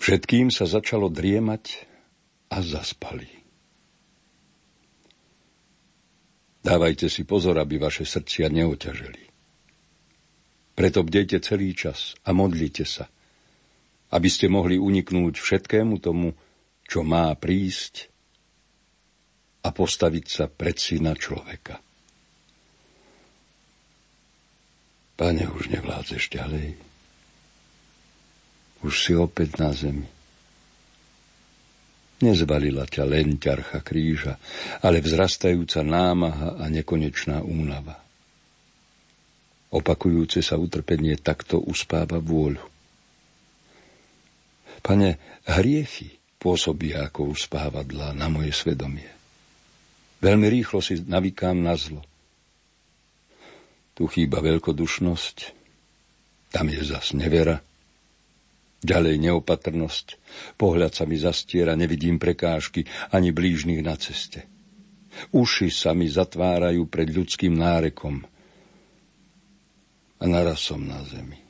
Všetkým 0.00 0.48
sa 0.48 0.64
začalo 0.64 1.12
driemať 1.12 1.84
a 2.48 2.64
zaspali. 2.64 3.28
Dávajte 6.64 7.12
si 7.12 7.28
pozor, 7.28 7.60
aby 7.60 7.76
vaše 7.76 8.08
srdcia 8.08 8.48
neoťaželi. 8.48 9.24
Preto 10.72 11.04
bdejte 11.04 11.44
celý 11.44 11.76
čas 11.76 12.16
a 12.24 12.32
modlite 12.32 12.88
sa, 12.88 13.04
aby 14.16 14.32
ste 14.32 14.48
mohli 14.48 14.80
uniknúť 14.80 15.36
všetkému 15.36 16.00
tomu, 16.00 16.32
čo 16.88 17.04
má 17.04 17.28
prísť 17.36 18.08
a 19.60 19.68
postaviť 19.68 20.24
sa 20.32 20.48
pred 20.48 20.80
syna 20.80 21.12
človeka. 21.12 21.85
Pane, 25.16 25.48
už 25.48 25.72
nevládzeš 25.72 26.28
ďalej. 26.28 26.76
Už 28.84 28.92
si 28.92 29.16
opäť 29.16 29.56
na 29.56 29.72
zemi. 29.72 30.04
Nezvalila 32.20 32.84
ťa 32.84 33.04
len 33.08 33.40
ťarcha 33.40 33.80
kríža, 33.80 34.36
ale 34.84 35.00
vzrastajúca 35.00 35.80
námaha 35.80 36.60
a 36.60 36.64
nekonečná 36.68 37.40
únava. 37.40 37.96
Opakujúce 39.72 40.44
sa 40.44 40.60
utrpenie 40.60 41.16
takto 41.16 41.60
uspáva 41.64 42.20
vôľu. 42.20 42.64
Pane, 44.84 45.16
hriechy 45.48 46.20
pôsobia 46.36 47.08
ako 47.08 47.32
uspávadla 47.32 48.12
na 48.12 48.28
moje 48.28 48.52
svedomie. 48.52 49.08
Veľmi 50.20 50.48
rýchlo 50.52 50.84
si 50.84 51.00
navykám 51.00 51.56
na 51.56 51.72
zlo– 51.72 52.04
tu 53.96 54.04
chýba 54.04 54.44
veľkodušnosť, 54.44 55.36
tam 56.52 56.68
je 56.68 56.84
zas 56.84 57.16
nevera, 57.16 57.64
ďalej 58.84 59.16
neopatrnosť, 59.24 60.06
pohľad 60.60 60.92
sa 60.92 61.08
mi 61.08 61.16
zastiera, 61.16 61.72
nevidím 61.72 62.20
prekážky 62.20 62.84
ani 63.08 63.32
blížnych 63.32 63.80
na 63.80 63.96
ceste. 63.96 64.44
Uši 65.32 65.72
sa 65.72 65.96
mi 65.96 66.12
zatvárajú 66.12 66.84
pred 66.92 67.08
ľudským 67.08 67.56
nárekom 67.56 68.20
a 70.20 70.24
naraz 70.28 70.60
som 70.60 70.84
na 70.84 71.00
zemi, 71.08 71.40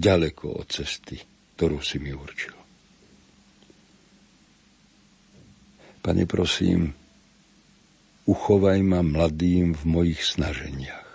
ďaleko 0.00 0.64
od 0.64 0.66
cesty, 0.72 1.20
ktorú 1.60 1.84
si 1.84 2.00
mi 2.00 2.16
určil. 2.16 2.56
Pane, 6.00 6.24
prosím, 6.24 6.96
uchovaj 8.24 8.80
ma 8.80 9.04
mladým 9.04 9.76
v 9.76 9.82
mojich 9.84 10.24
snaženiach 10.24 11.05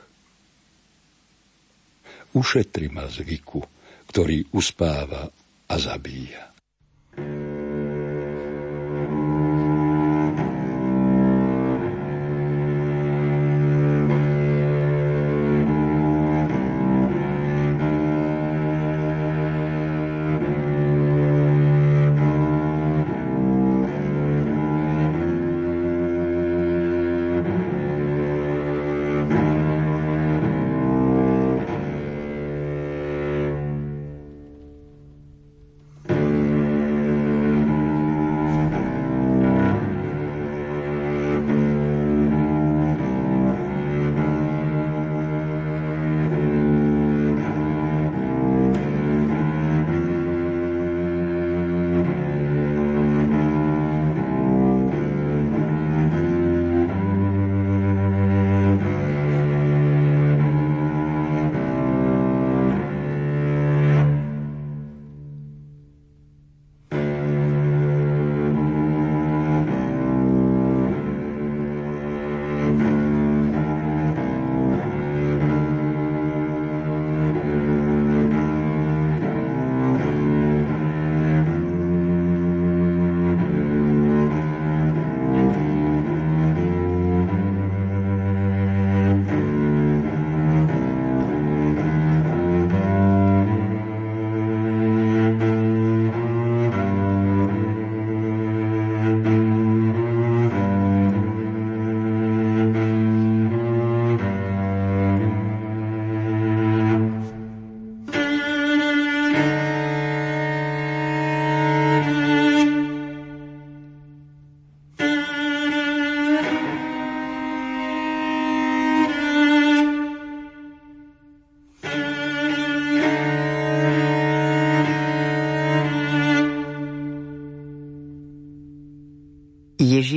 ušetri 2.36 2.92
ma 2.92 3.08
zvyku, 3.08 3.64
ktorý 4.12 4.52
uspáva 4.52 5.32
a 5.68 5.76
zabíja. 5.80 6.51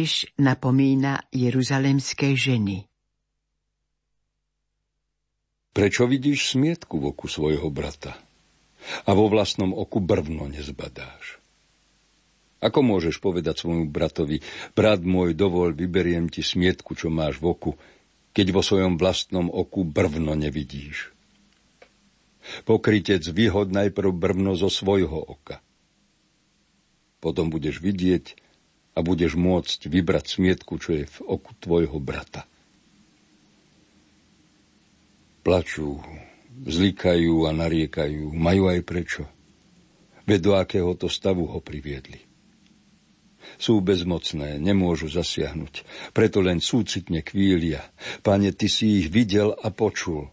Ježiš 0.05 0.37
napomína 0.37 1.25
jeruzalemské 1.33 2.37
ženy. 2.37 2.85
Prečo 5.73 6.05
vidíš 6.05 6.53
smietku 6.53 7.01
v 7.01 7.17
oku 7.17 7.25
svojho 7.25 7.73
brata 7.73 8.13
a 9.09 9.11
vo 9.17 9.33
vlastnom 9.33 9.73
oku 9.73 10.05
brvno 10.05 10.45
nezbadáš? 10.53 11.41
Ako 12.61 12.85
môžeš 12.85 13.17
povedať 13.17 13.65
svojmu 13.65 13.89
bratovi, 13.89 14.45
brat 14.77 15.01
môj, 15.01 15.33
dovol, 15.33 15.73
vyberiem 15.73 16.29
ti 16.29 16.45
smietku, 16.45 16.93
čo 16.93 17.09
máš 17.09 17.41
v 17.41 17.57
oku, 17.57 17.73
keď 18.37 18.47
vo 18.53 18.61
svojom 18.61 19.01
vlastnom 19.01 19.49
oku 19.49 19.89
brvno 19.89 20.37
nevidíš? 20.37 21.17
Pokrytec 22.69 23.25
vyhod 23.25 23.73
najprv 23.73 24.13
brvno 24.13 24.53
zo 24.53 24.69
svojho 24.69 25.17
oka. 25.17 25.65
Potom 27.25 27.49
budeš 27.49 27.81
vidieť, 27.81 28.44
a 28.95 28.99
budeš 29.03 29.35
môcť 29.35 29.91
vybrať 29.91 30.39
smietku, 30.39 30.79
čo 30.79 30.95
je 30.95 31.05
v 31.05 31.19
oku 31.27 31.53
tvojho 31.59 31.99
brata. 31.99 32.47
Plačú, 35.45 36.01
zlikajú 36.65 37.45
a 37.45 37.51
nariekajú, 37.53 38.33
majú 38.33 38.71
aj 38.71 38.81
prečo. 38.87 39.25
Veď 40.25 40.41
do 40.41 40.53
akéhoto 40.57 41.07
stavu 41.11 41.45
ho 41.45 41.61
priviedli. 41.61 42.23
Sú 43.61 43.85
bezmocné, 43.85 44.57
nemôžu 44.57 45.13
zasiahnuť, 45.13 45.85
preto 46.17 46.41
len 46.41 46.65
súcitne 46.65 47.21
kvília. 47.21 47.85
Pane, 48.25 48.57
ty 48.57 48.73
si 48.73 49.05
ich 49.05 49.13
videl 49.13 49.53
a 49.53 49.69
počul. 49.69 50.33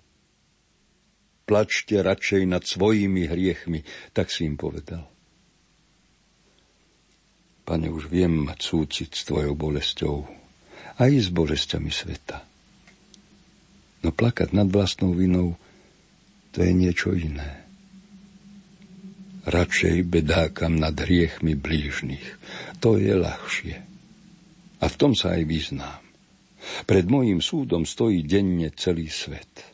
Plačte 1.44 2.00
radšej 2.00 2.48
nad 2.48 2.64
svojimi 2.64 3.28
hriechmi, 3.28 3.84
tak 4.16 4.32
si 4.32 4.48
im 4.48 4.56
povedal. 4.56 5.11
Pane, 7.72 7.88
už 7.88 8.12
viem 8.12 8.52
mať 8.52 8.60
súcit 8.68 9.16
s 9.16 9.24
Tvojou 9.24 9.56
bolesťou, 9.56 10.28
aj 11.00 11.12
s 11.16 11.32
bolesťami 11.32 11.88
sveta. 11.88 12.44
No 14.04 14.12
plakať 14.12 14.52
nad 14.52 14.68
vlastnou 14.68 15.16
vinou, 15.16 15.56
to 16.52 16.68
je 16.68 16.72
niečo 16.76 17.16
iné. 17.16 17.64
Radšej 19.48 20.04
bedákam 20.04 20.84
nad 20.84 21.00
hriechmi 21.00 21.56
blížnych. 21.56 22.44
To 22.84 23.00
je 23.00 23.16
ľahšie. 23.16 23.80
A 24.84 24.86
v 24.92 24.96
tom 25.00 25.16
sa 25.16 25.40
aj 25.40 25.48
vyznám. 25.48 26.04
Pred 26.84 27.08
mojím 27.08 27.40
súdom 27.40 27.88
stojí 27.88 28.28
denne 28.28 28.68
celý 28.76 29.08
svet. 29.08 29.71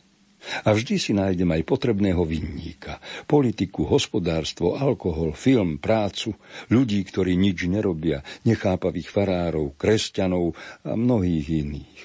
A 0.64 0.72
vždy 0.72 0.94
si 0.96 1.12
nájdem 1.12 1.48
aj 1.52 1.62
potrebného 1.66 2.22
vinníka. 2.24 3.00
Politiku, 3.28 3.84
hospodárstvo, 3.88 4.76
alkohol, 4.78 5.36
film, 5.36 5.76
prácu, 5.76 6.34
ľudí, 6.72 7.04
ktorí 7.04 7.36
nič 7.36 7.68
nerobia, 7.68 8.24
nechápavých 8.48 9.08
farárov, 9.08 9.76
kresťanov 9.76 10.56
a 10.84 10.92
mnohých 10.96 11.46
iných. 11.66 12.02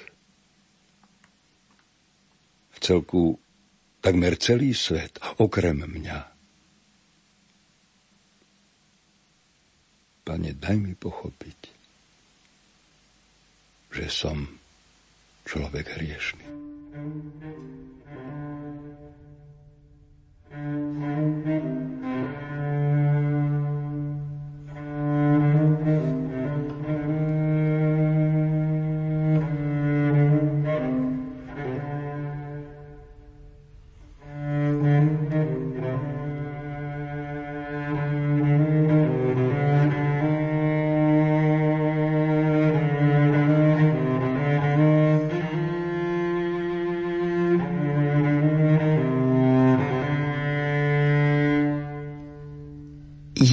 V 2.74 2.78
celku 2.84 3.40
takmer 4.04 4.36
celý 4.36 4.76
svet, 4.76 5.16
okrem 5.40 5.88
mňa. 5.88 6.20
Pane, 10.24 10.56
daj 10.56 10.78
mi 10.80 10.96
pochopiť, 10.96 11.60
že 13.92 14.08
som 14.08 14.48
človek 15.44 16.00
hriešný. 16.00 16.48
Thank 18.16 18.26
you. 21.46 21.93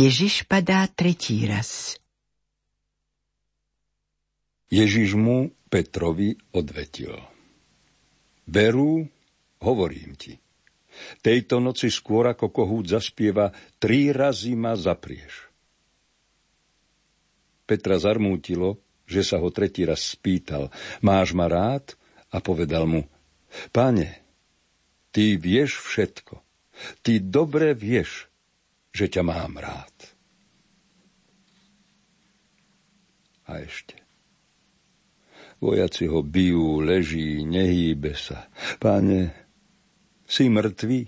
Ježiš 0.01 0.49
padá 0.49 0.89
tretí 0.89 1.45
raz. 1.45 2.01
Ježiš 4.73 5.13
mu 5.13 5.53
Petrovi 5.69 6.41
odvetil. 6.57 7.21
Veru, 8.49 9.05
hovorím 9.61 10.17
ti, 10.17 10.41
tejto 11.21 11.61
noci 11.61 11.93
skôr 11.93 12.33
ako 12.33 12.49
kohút 12.49 12.89
zaspieva, 12.89 13.53
tri 13.77 14.09
razy 14.09 14.57
ma 14.57 14.73
zaprieš. 14.73 15.53
Petra 17.69 18.01
zarmútilo, 18.01 18.81
že 19.05 19.21
sa 19.21 19.37
ho 19.37 19.53
tretí 19.53 19.85
raz 19.85 20.17
spýtal, 20.17 20.73
máš 21.05 21.37
ma 21.37 21.45
rád? 21.45 21.93
A 22.33 22.41
povedal 22.41 22.89
mu, 22.89 23.05
pane, 23.69 24.17
ty 25.13 25.37
vieš 25.37 25.77
všetko, 25.77 26.41
ty 27.05 27.21
dobre 27.21 27.77
vieš, 27.77 28.30
že 28.91 29.07
ťa 29.07 29.23
mám 29.23 29.59
rád. 29.59 29.97
A 33.51 33.63
ešte. 33.63 33.99
Vojaci 35.61 36.09
ho 36.09 36.25
bijú, 36.25 36.81
leží, 36.81 37.45
nehýbe 37.45 38.17
sa. 38.17 38.49
Páne, 38.81 39.35
si 40.25 40.49
mŕtvý? 40.49 41.01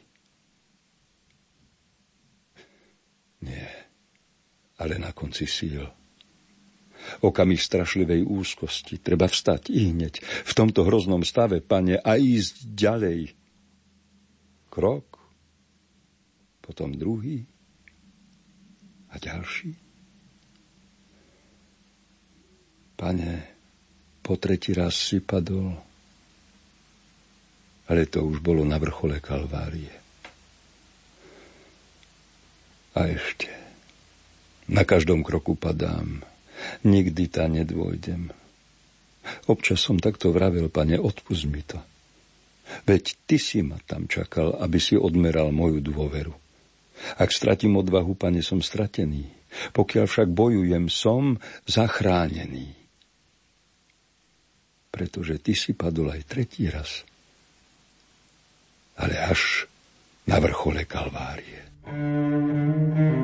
Nie, 3.42 3.68
ale 4.78 4.94
na 5.00 5.10
konci 5.16 5.48
síl. 5.48 5.82
Okamih 7.18 7.58
strašlivej 7.58 8.22
úzkosti. 8.22 9.02
Treba 9.02 9.26
vstať 9.26 9.74
i 9.74 9.90
hneď 9.90 10.22
v 10.22 10.52
tomto 10.54 10.86
hroznom 10.86 11.26
stave, 11.26 11.58
pane, 11.58 11.98
a 11.98 12.14
ísť 12.14 12.70
ďalej. 12.70 13.20
Krok, 14.70 15.18
potom 16.62 16.94
druhý, 16.94 17.51
a 19.12 19.16
ďalší. 19.20 19.76
Pane, 22.96 23.32
po 24.22 24.38
tretí 24.38 24.72
raz 24.72 24.94
si 24.94 25.18
padol, 25.18 25.74
ale 27.90 28.06
to 28.08 28.24
už 28.24 28.40
bolo 28.40 28.62
na 28.64 28.78
vrchole 28.78 29.18
Kalvárie. 29.18 29.92
A 32.92 33.08
ešte, 33.08 33.48
na 34.68 34.84
každom 34.86 35.24
kroku 35.24 35.56
padám, 35.56 36.22
nikdy 36.86 37.24
ta 37.26 37.48
nedôjdem. 37.48 38.30
Občas 39.48 39.82
som 39.82 39.98
takto 39.98 40.30
vravil, 40.30 40.68
pane, 40.68 41.00
odpust 41.00 41.48
mi 41.48 41.64
to. 41.64 41.80
Veď 42.86 43.18
ty 43.26 43.36
si 43.36 43.60
ma 43.60 43.80
tam 43.84 44.06
čakal, 44.06 44.56
aby 44.62 44.78
si 44.78 44.94
odmeral 44.94 45.50
moju 45.50 45.82
dôveru. 45.82 46.41
Ak 47.18 47.30
stratím 47.34 47.78
odvahu, 47.78 48.14
pane, 48.14 48.40
som 48.44 48.60
stratený. 48.60 49.28
Pokiaľ 49.76 50.04
však 50.08 50.28
bojujem, 50.32 50.88
som 50.88 51.36
zachránený. 51.68 52.72
Pretože 54.92 55.40
ty 55.40 55.52
si 55.56 55.72
padol 55.72 56.12
aj 56.12 56.22
tretí 56.28 56.68
raz. 56.68 57.04
Ale 58.96 59.16
až 59.16 59.68
na 60.28 60.36
vrchole 60.38 60.84
Kalvárie. 60.84 61.64
thank 61.82 63.21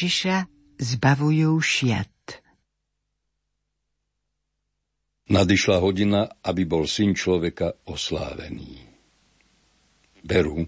Ježiša 0.00 0.48
zbavujú 0.80 1.60
šiat. 1.60 2.40
Nadišla 5.28 5.76
hodina, 5.76 6.24
aby 6.40 6.64
bol 6.64 6.88
syn 6.88 7.12
človeka 7.12 7.76
oslávený. 7.84 8.80
Veru, 10.24 10.64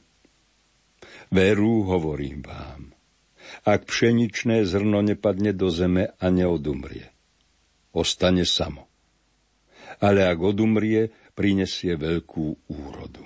veru, 1.33 1.75
hovorím 1.89 2.45
vám, 2.45 2.93
ak 3.65 3.89
pšeničné 3.89 4.69
zrno 4.69 5.01
nepadne 5.01 5.57
do 5.57 5.73
zeme 5.73 6.13
a 6.13 6.27
neodumrie, 6.29 7.09
ostane 7.97 8.45
samo. 8.45 8.85
Ale 9.97 10.29
ak 10.29 10.45
odumrie, 10.45 11.09
prinesie 11.33 11.97
veľkú 11.97 12.69
úrodu. 12.69 13.25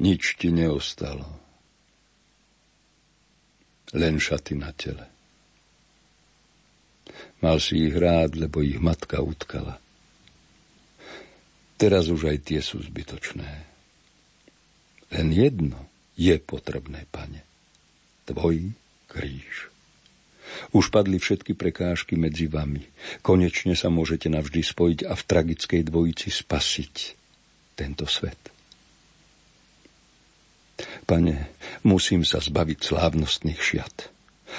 Nič 0.00 0.40
ti 0.40 0.48
neostalo. 0.48 1.41
Len 3.92 4.16
šaty 4.16 4.56
na 4.56 4.72
tele. 4.72 5.04
Mal 7.42 7.58
si 7.58 7.90
ich 7.90 7.96
rád, 7.98 8.38
lebo 8.38 8.62
ich 8.62 8.78
matka 8.78 9.18
utkala. 9.18 9.82
Teraz 11.74 12.06
už 12.06 12.30
aj 12.30 12.38
tie 12.46 12.60
sú 12.62 12.78
zbytočné. 12.78 13.50
Len 15.12 15.28
jedno 15.34 15.76
je 16.14 16.38
potrebné, 16.38 17.04
pane. 17.10 17.42
Tvoj 18.30 18.70
kríž. 19.10 19.72
Už 20.70 20.94
padli 20.94 21.18
všetky 21.18 21.58
prekážky 21.58 22.14
medzi 22.14 22.46
vami. 22.46 22.86
Konečne 23.24 23.74
sa 23.74 23.90
môžete 23.90 24.30
navždy 24.30 24.62
spojiť 24.62 24.98
a 25.10 25.18
v 25.18 25.22
tragickej 25.26 25.82
dvojici 25.82 26.28
spasiť 26.30 26.94
tento 27.74 28.06
svet. 28.06 28.51
Pane, 31.06 31.52
musím 31.86 32.22
sa 32.22 32.38
zbaviť 32.38 32.78
slávnostných 32.82 33.60
šiat. 33.60 33.96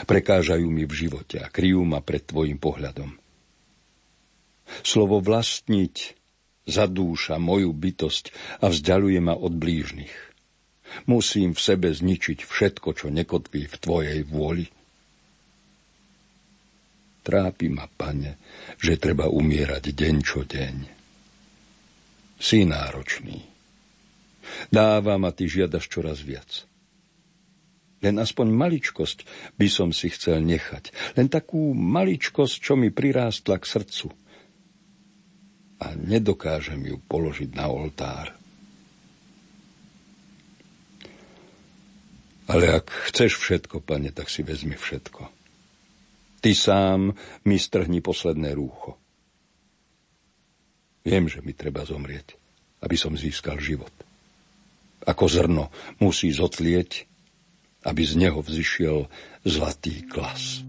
Prekážajú 0.09 0.65
mi 0.67 0.89
v 0.89 0.93
živote 1.05 1.37
a 1.37 1.47
kryjú 1.47 1.85
ma 1.85 2.01
pred 2.01 2.25
Tvojim 2.25 2.57
pohľadom. 2.57 3.13
Slovo 4.81 5.21
vlastniť 5.21 6.17
zadúša 6.65 7.37
moju 7.37 7.69
bytosť 7.75 8.33
a 8.63 8.71
vzdialuje 8.73 9.19
ma 9.21 9.35
od 9.37 9.53
blížnych. 9.53 10.15
Musím 11.09 11.53
v 11.53 11.61
sebe 11.61 11.89
zničiť 11.89 12.45
všetko, 12.45 12.89
čo 12.93 13.07
nekotví 13.09 13.65
v 13.69 13.75
Tvojej 13.77 14.19
vôli. 14.25 14.65
Trápi 17.23 17.71
ma, 17.71 17.87
pane, 17.87 18.35
že 18.83 18.99
treba 18.99 19.31
umierať 19.31 19.95
deň 19.95 20.15
čo 20.21 20.43
deň. 20.43 20.75
Si 22.35 22.67
náročný. 22.67 23.52
Dávam 24.69 25.23
a 25.27 25.31
ty 25.31 25.47
žiadaš 25.49 25.87
čoraz 25.89 26.21
viac. 26.23 26.67
Len 28.03 28.19
aspoň 28.19 28.51
maličkosť 28.51 29.23
by 29.55 29.67
som 29.71 29.95
si 29.95 30.11
chcel 30.11 30.43
nechať. 30.43 31.15
Len 31.15 31.31
takú 31.31 31.71
maličkosť, 31.71 32.55
čo 32.59 32.75
mi 32.75 32.91
prirástla 32.91 33.55
k 33.55 33.65
srdcu. 33.65 34.11
A 35.79 35.95
nedokážem 35.95 36.83
ju 36.83 36.99
položiť 37.07 37.55
na 37.55 37.71
oltár. 37.71 38.35
Ale 42.51 42.83
ak 42.83 42.91
chceš 43.07 43.39
všetko, 43.39 43.79
pane, 43.79 44.11
tak 44.11 44.27
si 44.27 44.43
vezmi 44.43 44.75
všetko. 44.75 45.31
Ty 46.43 46.51
sám 46.51 47.15
mi 47.47 47.55
strhni 47.55 48.03
posledné 48.03 48.51
rúcho. 48.51 48.99
Viem, 51.07 51.31
že 51.31 51.39
mi 51.39 51.55
treba 51.55 51.87
zomrieť, 51.87 52.35
aby 52.83 52.99
som 52.99 53.15
získal 53.15 53.63
život. 53.63 53.91
Ako 55.03 55.27
zrno 55.27 55.69
musí 55.99 56.31
zotlieť, 56.31 57.05
aby 57.83 58.01
z 58.07 58.13
neho 58.15 58.39
vzýšiel 58.39 59.11
zlatý 59.43 60.07
klas. 60.07 60.63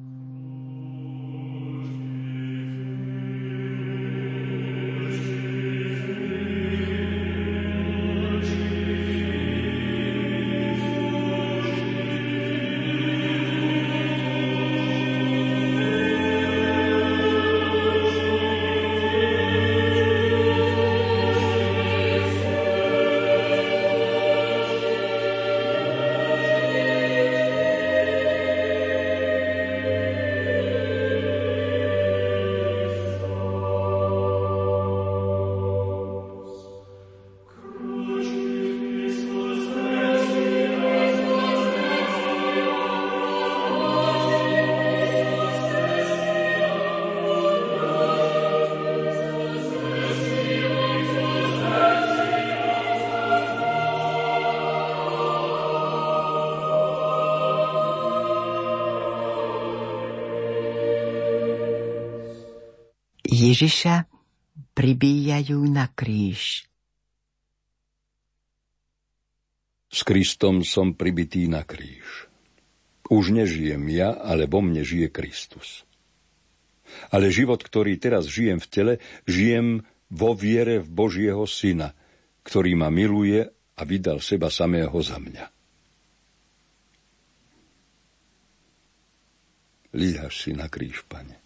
Ježiša 63.64 64.04
pribíjajú 64.76 65.56
na 65.72 65.88
kríž. 65.88 66.68
S 69.88 70.04
Kristom 70.04 70.60
som 70.68 70.92
pribitý 70.92 71.48
na 71.48 71.64
kríž. 71.64 72.28
Už 73.08 73.32
nežijem 73.32 73.88
ja, 73.88 74.12
ale 74.20 74.44
vo 74.44 74.60
mne 74.60 74.84
žije 74.84 75.08
Kristus. 75.08 75.88
Ale 77.08 77.32
život, 77.32 77.64
ktorý 77.64 77.96
teraz 77.96 78.28
žijem 78.28 78.60
v 78.60 78.68
tele, 78.68 78.94
žijem 79.24 79.80
vo 80.12 80.36
viere 80.36 80.84
v 80.84 80.88
Božieho 80.92 81.48
Syna, 81.48 81.96
ktorý 82.44 82.76
ma 82.76 82.92
miluje 82.92 83.48
a 83.48 83.82
vydal 83.88 84.20
seba 84.20 84.52
samého 84.52 85.00
za 85.00 85.16
mňa. 85.16 85.44
Líhaš 89.96 90.34
si 90.36 90.52
na 90.52 90.68
kríž, 90.68 91.00
pane 91.08 91.43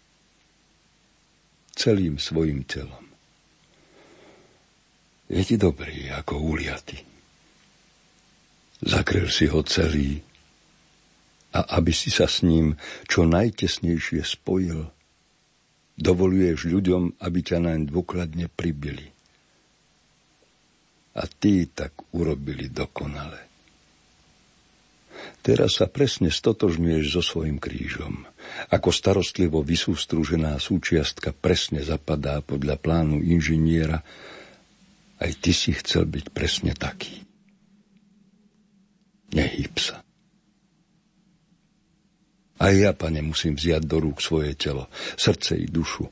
celým 1.79 2.19
svojim 2.19 2.67
telom. 2.67 3.07
Je 5.31 5.39
ti 5.47 5.55
dobrý 5.55 6.11
ako 6.11 6.35
uliaty. 6.35 6.99
Zakryl 8.83 9.31
si 9.31 9.47
ho 9.47 9.63
celý 9.63 10.19
a 11.55 11.79
aby 11.79 11.95
si 11.95 12.11
sa 12.11 12.27
s 12.27 12.43
ním 12.43 12.75
čo 13.07 13.23
najtesnejšie 13.23 14.21
spojil, 14.27 14.91
dovoluješ 15.95 16.67
ľuďom, 16.67 17.23
aby 17.23 17.39
ťa 17.39 17.57
naň 17.63 17.79
dôkladne 17.87 18.51
pribili. 18.51 19.07
A 21.19 21.23
tí 21.27 21.67
tak 21.67 21.95
urobili 22.15 22.71
dokonale. 22.71 23.48
Teraz 25.39 25.79
sa 25.79 25.87
presne 25.87 26.29
stotožňuješ 26.29 27.05
so 27.15 27.21
svojim 27.23 27.57
krížom. 27.57 28.27
Ako 28.69 28.91
starostlivo 28.91 29.63
vysústružená 29.63 30.59
súčiastka 30.59 31.31
presne 31.31 31.79
zapadá 31.81 32.43
podľa 32.43 32.75
plánu 32.75 33.23
inžiniera, 33.23 34.03
aj 35.19 35.31
ty 35.39 35.51
si 35.51 35.71
chcel 35.75 36.07
byť 36.07 36.25
presne 36.31 36.75
taký. 36.75 37.23
Nehýb 39.35 39.75
sa. 39.77 40.01
Aj 42.59 42.73
ja, 42.75 42.91
pane, 42.91 43.23
musím 43.23 43.55
vziať 43.55 43.83
do 43.87 44.03
rúk 44.03 44.19
svoje 44.19 44.51
telo, 44.59 44.91
srdce 45.15 45.55
i 45.55 45.67
dušu 45.67 46.11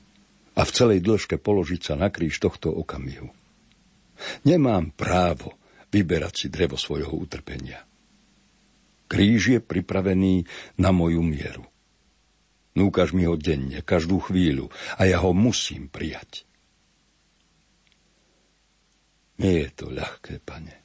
a 0.58 0.62
v 0.64 0.72
celej 0.72 1.00
dĺžke 1.04 1.36
položiť 1.38 1.82
sa 1.92 1.94
na 2.00 2.08
kríž 2.08 2.40
tohto 2.40 2.72
okamihu. 2.72 3.30
Nemám 4.48 4.96
právo 4.96 5.54
vyberať 5.92 6.34
si 6.34 6.48
drevo 6.50 6.80
svojho 6.80 7.14
utrpenia. 7.14 7.87
Kríž 9.08 9.56
je 9.56 9.60
pripravený 9.64 10.44
na 10.80 10.92
moju 10.92 11.24
mieru. 11.24 11.64
Núkaš 12.78 13.16
mi 13.18 13.26
ho 13.26 13.34
denne, 13.34 13.82
každú 13.82 14.22
chvíľu 14.22 14.70
a 15.00 15.10
ja 15.10 15.18
ho 15.24 15.34
musím 15.34 15.90
prijať. 15.90 16.46
Nie 19.42 19.66
je 19.66 19.70
to 19.74 19.90
ľahké, 19.90 20.44
pane. 20.46 20.76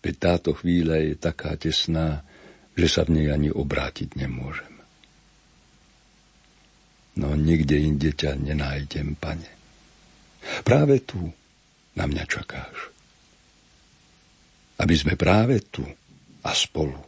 Veď 0.00 0.14
táto 0.16 0.56
chvíľa 0.56 0.96
je 1.04 1.14
taká 1.20 1.52
tesná, 1.60 2.24
že 2.72 2.88
sa 2.88 3.04
v 3.04 3.20
nej 3.20 3.28
ani 3.28 3.52
obrátiť 3.52 4.16
nemôžem. 4.16 4.72
No 7.20 7.36
nikde 7.36 7.76
inde 7.76 8.16
ťa 8.16 8.40
nenájdem, 8.40 9.12
pane. 9.20 9.50
Práve 10.64 11.04
tu 11.04 11.20
na 11.92 12.08
mňa 12.08 12.24
čakáš. 12.24 12.88
Aby 14.80 14.94
sme 14.96 15.20
práve 15.20 15.60
tu 15.68 15.84
a 16.42 16.54
spolu 16.54 16.98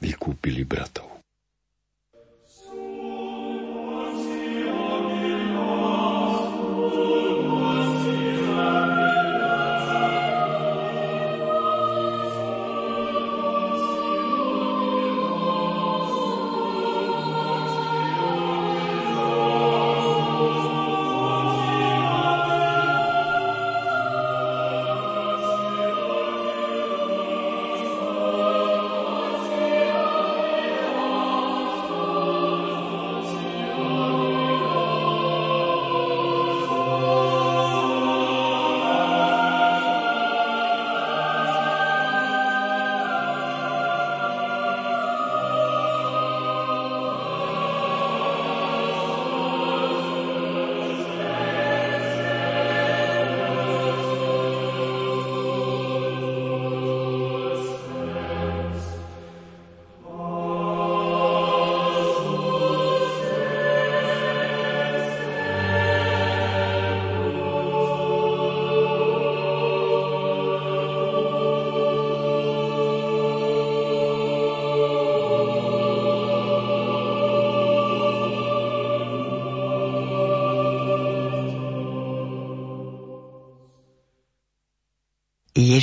vykúpili 0.00 0.64
bratov. 0.64 1.19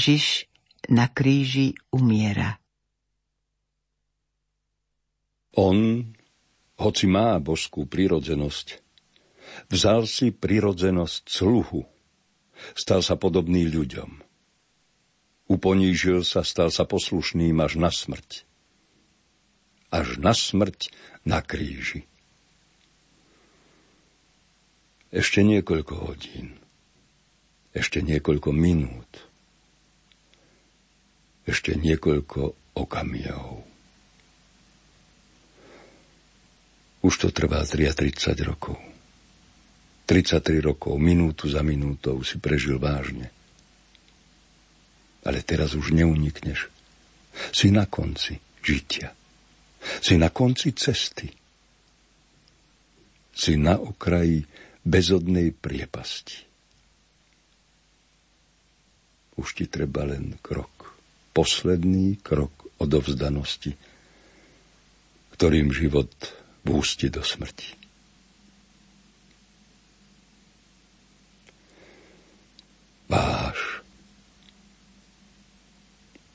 Ježiš 0.08 0.48
na 0.88 1.12
kríži 1.12 1.76
umiera. 1.92 2.64
On, 5.52 6.00
hoci 6.80 7.12
má 7.12 7.36
božskú 7.44 7.84
prirodzenosť, 7.84 8.80
vzal 9.68 10.08
si 10.08 10.32
prirodzenosť 10.32 11.28
sluhu, 11.28 11.84
stal 12.72 13.04
sa 13.04 13.20
podobný 13.20 13.68
ľuďom. 13.68 14.24
Uponížil 15.52 16.24
sa, 16.24 16.40
stal 16.48 16.72
sa 16.72 16.88
poslušným 16.88 17.60
až 17.60 17.76
na 17.76 17.92
smrť. 17.92 18.48
Až 19.92 20.24
na 20.24 20.32
smrť 20.32 20.88
na 21.28 21.44
kríži. 21.44 22.08
Ešte 25.12 25.44
niekoľko 25.44 25.94
hodín. 26.00 26.56
Ešte 27.76 28.00
niekoľko 28.00 28.56
minút 28.56 29.27
ešte 31.48 31.80
niekoľko 31.80 32.76
okamihov. 32.76 33.64
Už 37.08 37.14
to 37.24 37.32
trvá 37.32 37.64
33 37.64 38.36
rokov. 38.44 38.76
33 40.04 40.60
rokov, 40.60 41.00
minútu 41.00 41.48
za 41.48 41.64
minútou 41.64 42.20
si 42.24 42.36
prežil 42.36 42.76
vážne. 42.80 43.32
Ale 45.24 45.40
teraz 45.44 45.72
už 45.76 45.96
neunikneš. 45.96 46.68
Si 47.56 47.72
na 47.72 47.88
konci 47.88 48.40
žitia. 48.60 49.16
Si 50.04 50.20
na 50.20 50.28
konci 50.28 50.76
cesty. 50.76 51.32
Si 53.32 53.56
na 53.56 53.80
okraji 53.80 54.44
bezodnej 54.84 55.56
priepasti. 55.56 56.44
Už 59.38 59.54
ti 59.54 59.70
treba 59.70 60.08
len 60.08 60.40
krok 60.42 60.77
posledný 61.38 62.18
krok 62.26 62.50
odovzdanosti, 62.82 63.78
ktorým 65.38 65.70
život 65.70 66.10
vústi 66.66 67.14
do 67.14 67.22
smrti. 67.22 67.78
Váš. 73.06 73.86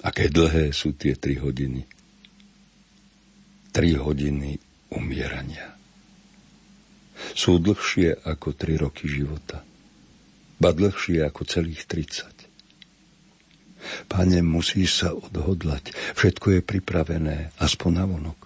Aké 0.07 0.31
dlhé 0.31 0.71
sú 0.71 0.95
tie 0.95 1.19
tri 1.19 1.35
hodiny. 1.35 1.83
Tri 3.75 3.99
hodiny 3.99 4.55
umierania. 4.95 5.75
Sú 7.35 7.59
dlhšie 7.59 8.23
ako 8.23 8.55
tri 8.55 8.79
roky 8.79 9.11
života. 9.11 9.67
Ba 10.63 10.71
dlhšie 10.71 11.27
ako 11.27 11.43
celých 11.43 11.91
tridsať. 11.91 12.42
Pane, 14.07 14.41
musíš 14.41 15.03
sa 15.05 15.15
odhodlať. 15.15 15.95
Všetko 16.15 16.59
je 16.59 16.61
pripravené, 16.63 17.37
aspoň 17.59 17.91
na 17.93 18.05
vonok. 18.07 18.41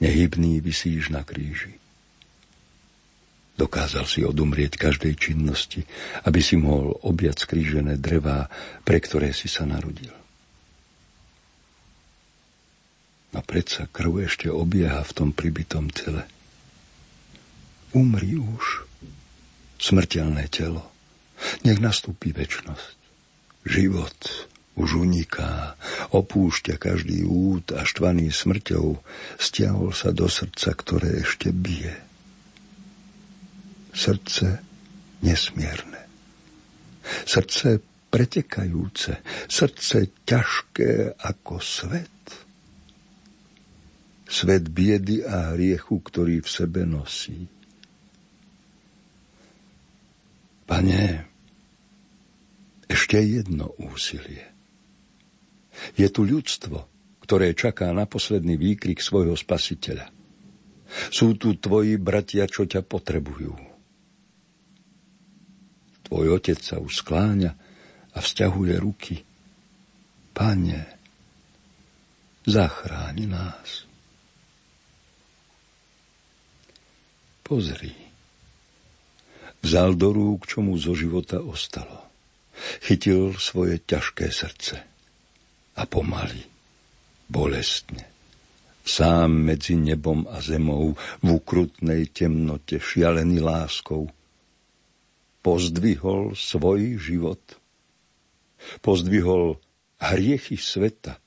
Nehybný 0.00 0.60
vysíš 0.60 1.12
na 1.12 1.22
kríži. 1.22 1.78
Dokázal 3.54 4.10
si 4.10 4.26
odumrieť 4.26 4.74
každej 4.74 5.14
činnosti, 5.14 5.86
aby 6.26 6.42
si 6.42 6.58
mohol 6.58 6.98
objať 7.06 7.46
skrížené 7.46 8.02
drevá, 8.02 8.50
pre 8.82 8.98
ktoré 8.98 9.30
si 9.30 9.46
sa 9.46 9.62
narodil. 9.62 10.10
No 13.30 13.42
predsa 13.46 13.86
krv 13.90 14.26
ešte 14.26 14.50
obieha 14.50 15.02
v 15.06 15.12
tom 15.14 15.30
pribitom 15.30 15.86
tele. 15.90 16.26
Umri 17.94 18.38
už, 18.38 18.90
smrteľné 19.78 20.50
telo. 20.50 20.82
Nech 21.62 21.78
nastúpi 21.78 22.34
väčnosť. 22.34 23.03
Život 23.64 24.48
už 24.74 25.06
uniká, 25.06 25.78
opúšťa 26.10 26.76
každý 26.76 27.22
út 27.24 27.70
a 27.72 27.86
štvaný 27.86 28.34
smrťou 28.34 28.98
stiahol 29.38 29.94
sa 29.94 30.10
do 30.10 30.26
srdca, 30.26 30.74
ktoré 30.74 31.22
ešte 31.22 31.54
bije. 31.54 31.94
Srdce 33.94 34.58
nesmierne. 35.22 36.02
Srdce 37.24 37.78
pretekajúce, 38.10 39.22
srdce 39.46 40.10
ťažké 40.26 41.18
ako 41.22 41.62
svet. 41.62 42.12
Svet 44.26 44.66
biedy 44.74 45.22
a 45.22 45.54
hriechu, 45.54 46.02
ktorý 46.02 46.42
v 46.42 46.48
sebe 46.50 46.82
nosí. 46.82 47.46
Pane, 50.66 51.23
ešte 53.14 53.46
jedno 53.46 53.70
úsilie. 53.78 54.42
Je 55.94 56.10
tu 56.10 56.26
ľudstvo, 56.26 56.82
ktoré 57.22 57.54
čaká 57.54 57.94
na 57.94 58.10
posledný 58.10 58.58
výkrik 58.58 58.98
svojho 58.98 59.38
spasiteľa. 59.38 60.10
Sú 61.14 61.38
tu 61.38 61.54
tvoji 61.54 61.94
bratia, 61.94 62.50
čo 62.50 62.66
ťa 62.66 62.82
potrebujú. 62.82 63.54
Tvoj 66.10 66.26
otec 66.26 66.58
sa 66.58 66.82
už 66.82 67.06
skláňa 67.06 67.54
a 68.14 68.18
vzťahuje 68.18 68.74
ruky. 68.82 69.22
Pane, 70.34 70.82
zachráň 72.50 73.30
nás. 73.30 73.86
Pozri. 77.46 77.94
Vzal 79.62 79.94
do 79.94 80.10
rúk, 80.10 80.50
čo 80.50 80.66
mu 80.66 80.74
zo 80.74 80.98
života 80.98 81.38
ostalo 81.38 82.13
chytil 82.82 83.34
svoje 83.36 83.82
ťažké 83.82 84.30
srdce 84.30 84.76
a 85.74 85.82
pomaly, 85.90 86.42
bolestne, 87.26 88.06
sám 88.86 89.32
medzi 89.32 89.74
nebom 89.74 90.28
a 90.30 90.38
zemou 90.38 90.94
v 90.94 91.26
ukrutnej 91.26 92.10
temnote 92.14 92.78
šialený 92.78 93.42
láskou, 93.42 94.06
pozdvihol 95.44 96.32
svoj 96.38 96.96
život, 96.96 97.42
pozdvihol 98.80 99.60
hriechy 100.00 100.56
sveta, 100.56 101.20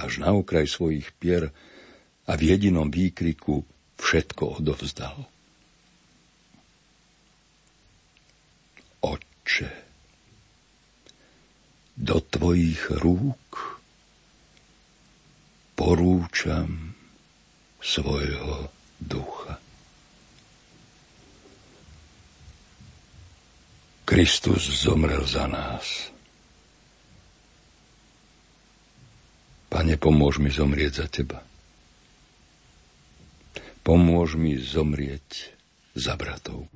až 0.00 0.12
na 0.18 0.34
okraj 0.34 0.66
svojich 0.66 1.14
pier 1.20 1.54
a 2.26 2.32
v 2.34 2.42
jedinom 2.56 2.90
výkriku 2.90 3.62
všetko 4.00 4.58
odovzdal. 4.58 5.30
Oče, 9.42 9.70
do 11.98 12.22
tvojich 12.22 12.94
rúk 13.02 13.78
porúčam 15.74 16.94
svojho 17.82 18.70
ducha. 19.02 19.58
Kristus 24.06 24.62
zomrel 24.78 25.26
za 25.26 25.50
nás. 25.50 26.14
Pane, 29.66 29.98
pomôž 29.98 30.38
mi 30.38 30.54
zomrieť 30.54 31.02
za 31.02 31.06
Teba. 31.10 31.40
Pomôž 33.82 34.38
mi 34.38 34.54
zomrieť 34.54 35.56
za 35.98 36.14
bratov. 36.14 36.70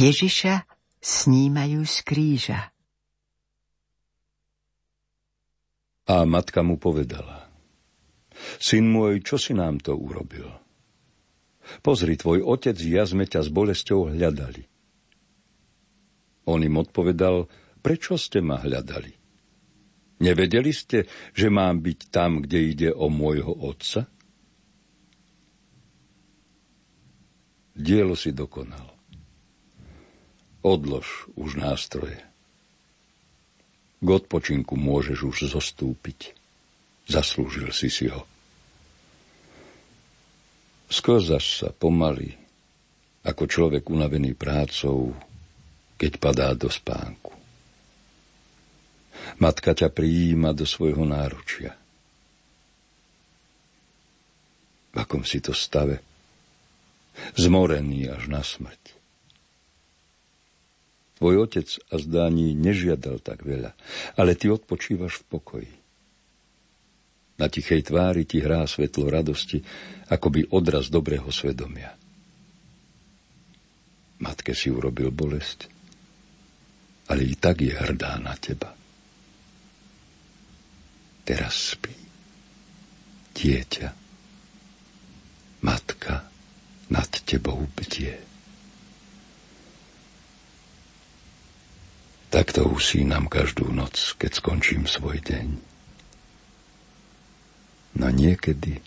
Ježiša 0.00 0.64
snímajú 1.04 1.84
z 1.84 1.96
kríža. 2.08 2.60
A 6.08 6.24
matka 6.24 6.64
mu 6.64 6.80
povedala, 6.80 7.50
Syn 8.56 8.88
môj, 8.88 9.20
čo 9.20 9.36
si 9.36 9.52
nám 9.52 9.84
to 9.84 9.92
urobil? 9.92 10.48
Pozri, 11.84 12.16
tvoj 12.16 12.40
otec 12.42 12.74
ja 12.80 13.04
sme 13.04 13.28
ťa 13.28 13.44
s 13.44 13.48
bolesťou 13.52 14.16
hľadali. 14.16 14.64
On 16.48 16.58
im 16.58 16.76
odpovedal, 16.80 17.46
prečo 17.84 18.16
ste 18.16 18.40
ma 18.40 18.58
hľadali? 18.58 19.12
Nevedeli 20.20 20.72
ste, 20.72 21.08
že 21.36 21.52
mám 21.52 21.84
byť 21.84 22.00
tam, 22.08 22.42
kde 22.42 22.58
ide 22.58 22.90
o 22.90 23.12
môjho 23.12 23.52
otca? 23.52 24.08
Dielo 27.76 28.18
si 28.18 28.32
dokonal. 28.34 28.99
Odlož 30.60 31.32
už 31.40 31.56
nástroje. 31.56 32.20
K 34.00 34.08
odpočinku 34.08 34.76
môžeš 34.76 35.18
už 35.24 35.36
zostúpiť. 35.56 36.36
Zaslúžil 37.08 37.72
si 37.72 37.88
si 37.88 38.12
ho. 38.12 38.28
Sklzaš 40.92 41.64
sa 41.64 41.68
pomaly, 41.72 42.36
ako 43.24 43.42
človek 43.48 43.88
unavený 43.88 44.36
prácou, 44.36 45.16
keď 45.96 46.12
padá 46.20 46.48
do 46.52 46.68
spánku. 46.68 47.32
Matka 49.40 49.72
ťa 49.72 49.88
prijíma 49.88 50.52
do 50.52 50.68
svojho 50.68 51.04
náručia. 51.04 51.76
V 54.90 54.96
akom 54.98 55.22
si 55.24 55.40
to 55.40 55.56
stave? 55.56 56.02
Zmorený 57.38 58.10
až 58.10 58.28
na 58.28 58.42
smrť. 58.42 58.99
Tvoj 61.20 61.36
otec 61.44 61.68
a 61.92 62.00
zdání 62.00 62.56
nežiadal 62.56 63.20
tak 63.20 63.44
veľa, 63.44 63.76
ale 64.16 64.32
ty 64.40 64.48
odpočívaš 64.48 65.20
v 65.20 65.28
pokoji. 65.28 65.72
Na 67.36 67.52
tichej 67.52 67.84
tvári 67.84 68.24
ti 68.24 68.40
hrá 68.40 68.64
svetlo 68.64 69.12
radosti, 69.12 69.60
by 70.08 70.40
odraz 70.48 70.88
dobrého 70.88 71.28
svedomia. 71.28 71.92
Matke 74.24 74.56
si 74.56 74.72
urobil 74.72 75.12
bolesť, 75.12 75.68
ale 77.12 77.28
i 77.28 77.36
tak 77.36 77.68
je 77.68 77.76
hrdá 77.76 78.16
na 78.16 78.32
teba. 78.40 78.72
Teraz 81.28 81.76
spí. 81.76 81.92
Dieťa, 83.36 83.88
matka 85.68 86.32
nad 86.88 87.12
tebou 87.28 87.68
bdie. 87.76 88.29
Takto 92.30 92.62
usínam 92.70 93.26
každú 93.26 93.74
noc, 93.74 94.14
keď 94.14 94.38
skončím 94.38 94.86
svoj 94.86 95.18
deň. 95.18 95.46
No 97.98 98.06
niekedy 98.06 98.78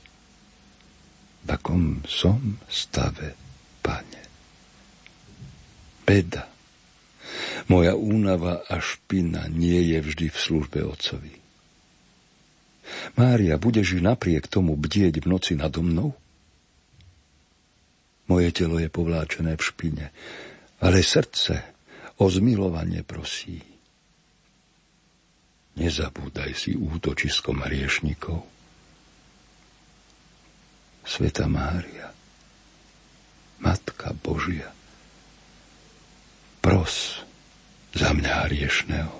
v 1.43 1.49
akom 1.51 1.99
som 2.07 2.55
stave, 2.71 3.35
pane. 3.83 4.23
Beda. 6.07 6.47
Moja 7.67 7.99
únava 7.99 8.63
a 8.63 8.79
špina 8.79 9.51
nie 9.51 9.91
je 9.91 9.99
vždy 9.99 10.27
v 10.31 10.37
službe 10.39 10.79
otcovi. 10.79 11.35
Mária, 13.19 13.59
budeš 13.59 13.99
napriek 13.99 14.47
tomu 14.47 14.79
bdieť 14.79 15.19
v 15.19 15.27
noci 15.27 15.59
nado 15.59 15.83
mnou? 15.83 16.15
Moje 18.31 18.55
telo 18.55 18.79
je 18.79 18.87
povláčené 18.87 19.59
v 19.59 19.63
špine, 19.67 20.05
ale 20.79 21.03
srdce 21.03 21.72
o 22.23 22.31
zmilovanie 22.31 23.03
prosí. 23.03 23.59
Nezabúdaj 25.75 26.55
si 26.55 26.71
útočiskom 26.79 27.59
hriešnikov. 27.67 28.47
Sveta 31.03 31.51
Mária, 31.51 32.15
Matka 33.59 34.15
Božia, 34.15 34.71
pros 36.63 37.19
za 37.91 38.15
mňa 38.15 38.47
hriešného. 38.47 39.15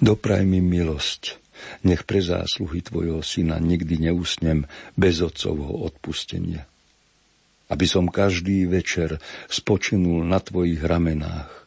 Dopraj 0.00 0.48
mi 0.48 0.64
milosť, 0.64 1.36
nech 1.84 2.08
pre 2.08 2.24
zásluhy 2.24 2.80
Tvojho 2.80 3.20
Syna 3.20 3.60
nikdy 3.60 4.08
neusnem 4.08 4.64
bez 4.96 5.20
Otcovho 5.20 5.84
odpustenia. 5.84 6.64
Aby 7.68 7.84
som 7.84 8.08
každý 8.08 8.64
večer 8.64 9.20
spočinul 9.52 10.24
na 10.24 10.40
Tvojich 10.40 10.80
ramenách 10.80 11.63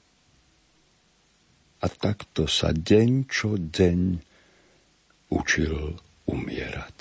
a 1.81 1.87
takto 1.87 2.49
sa 2.49 2.73
deň 2.73 3.29
čo 3.29 3.57
deň 3.57 3.99
učil 5.29 5.97
umierať. 6.25 6.97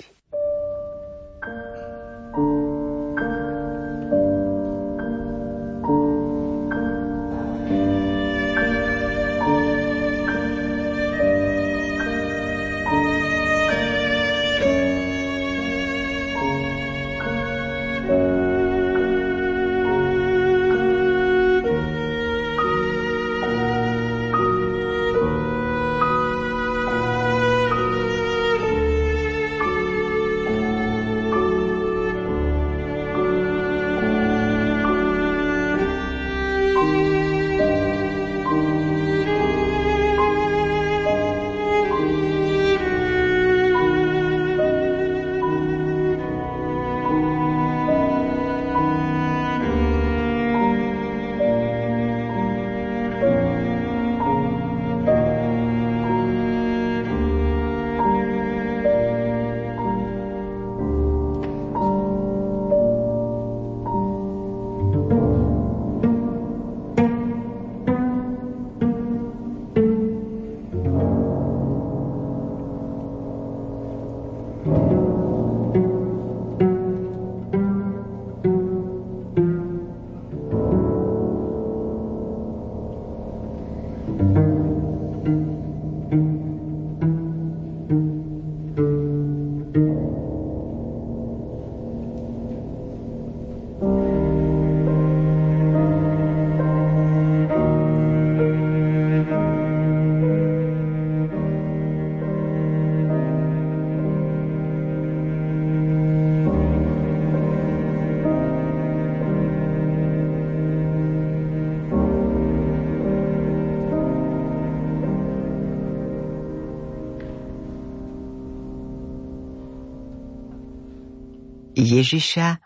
Ježiša 121.77 122.57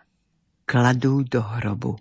kladú 0.64 1.28
do 1.28 1.44
hrobu. 1.44 2.00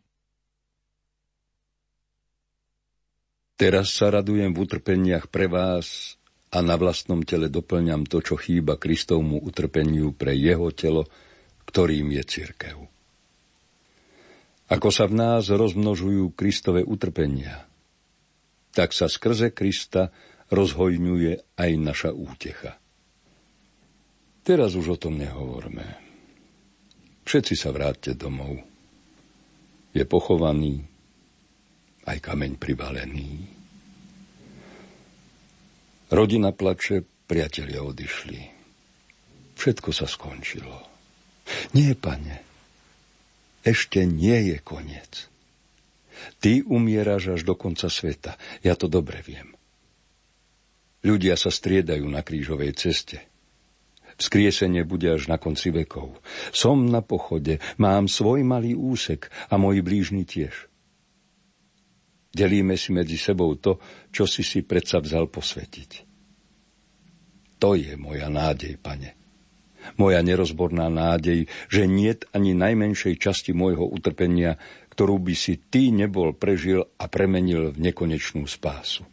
Teraz 3.59 3.93
sa 3.93 4.15
radujem 4.15 4.55
v 4.55 4.63
utrpeniach 4.63 5.27
pre 5.29 5.51
vás 5.51 6.17
a 6.55 6.63
na 6.63 6.79
vlastnom 6.79 7.21
tele 7.27 7.51
doplňam 7.51 8.07
to, 8.07 8.23
čo 8.23 8.39
chýba 8.39 8.79
Kristovmu 8.79 9.43
utrpeniu 9.43 10.15
pre 10.15 10.39
jeho 10.39 10.71
telo, 10.71 11.05
ktorým 11.67 12.15
je 12.15 12.23
církev. 12.25 12.79
Ako 14.71 14.89
sa 14.95 15.11
v 15.11 15.19
nás 15.19 15.51
rozmnožujú 15.51 16.31
Kristove 16.39 16.87
utrpenia, 16.87 17.67
tak 18.71 18.95
sa 18.95 19.11
skrze 19.11 19.51
Krista 19.51 20.15
rozhojňuje 20.55 21.59
aj 21.59 21.71
naša 21.75 22.11
útecha. 22.15 22.79
Teraz 24.47 24.79
už 24.79 24.95
o 24.95 24.99
tom 24.99 25.19
nehovorme. 25.19 26.10
Všetci 27.31 27.55
sa 27.55 27.70
vráťte 27.70 28.18
domov. 28.18 28.59
Je 29.95 30.03
pochovaný, 30.03 30.83
aj 32.03 32.18
kameň 32.18 32.59
privalený. 32.59 33.47
Rodina 36.11 36.51
plače, 36.51 37.07
priatelia 37.31 37.87
odišli. 37.87 38.43
Všetko 39.55 39.95
sa 39.95 40.11
skončilo. 40.11 40.74
Nie, 41.70 41.95
pane, 41.95 42.43
ešte 43.62 44.03
nie 44.03 44.51
je 44.51 44.59
koniec. 44.59 45.31
Ty 46.43 46.66
umieraš 46.66 47.39
až 47.39 47.47
do 47.47 47.55
konca 47.55 47.87
sveta. 47.87 48.35
Ja 48.66 48.74
to 48.74 48.91
dobre 48.91 49.22
viem. 49.22 49.55
Ľudia 51.07 51.39
sa 51.39 51.55
striedajú 51.55 52.11
na 52.11 52.26
krížovej 52.26 52.74
ceste. 52.74 53.30
Vzkriesenie 54.21 54.85
bude 54.85 55.09
až 55.09 55.33
na 55.33 55.41
konci 55.41 55.73
vekov. 55.73 56.21
Som 56.53 56.93
na 56.93 57.01
pochode, 57.01 57.57
mám 57.81 58.05
svoj 58.05 58.45
malý 58.45 58.77
úsek 58.77 59.33
a 59.49 59.57
môj 59.57 59.81
blížny 59.81 60.29
tiež. 60.29 60.68
Delíme 62.31 62.77
si 62.77 62.93
medzi 62.93 63.16
sebou 63.16 63.57
to, 63.57 63.81
čo 64.12 64.29
si 64.29 64.45
si 64.45 64.61
predsa 64.61 65.01
vzal 65.01 65.27
posvetiť. 65.33 65.91
To 67.59 67.73
je 67.75 67.97
moja 67.97 68.29
nádej, 68.29 68.77
pane. 68.77 69.16
Moja 69.97 70.21
nerozborná 70.21 70.93
nádej, 70.93 71.49
že 71.73 71.89
niet 71.89 72.29
ani 72.37 72.53
najmenšej 72.53 73.16
časti 73.16 73.57
môjho 73.57 73.89
utrpenia, 73.89 74.61
ktorú 74.93 75.16
by 75.16 75.33
si 75.33 75.57
ty 75.57 75.89
nebol 75.89 76.37
prežil 76.37 76.85
a 77.01 77.09
premenil 77.09 77.73
v 77.73 77.89
nekonečnú 77.89 78.45
spásu. 78.45 79.09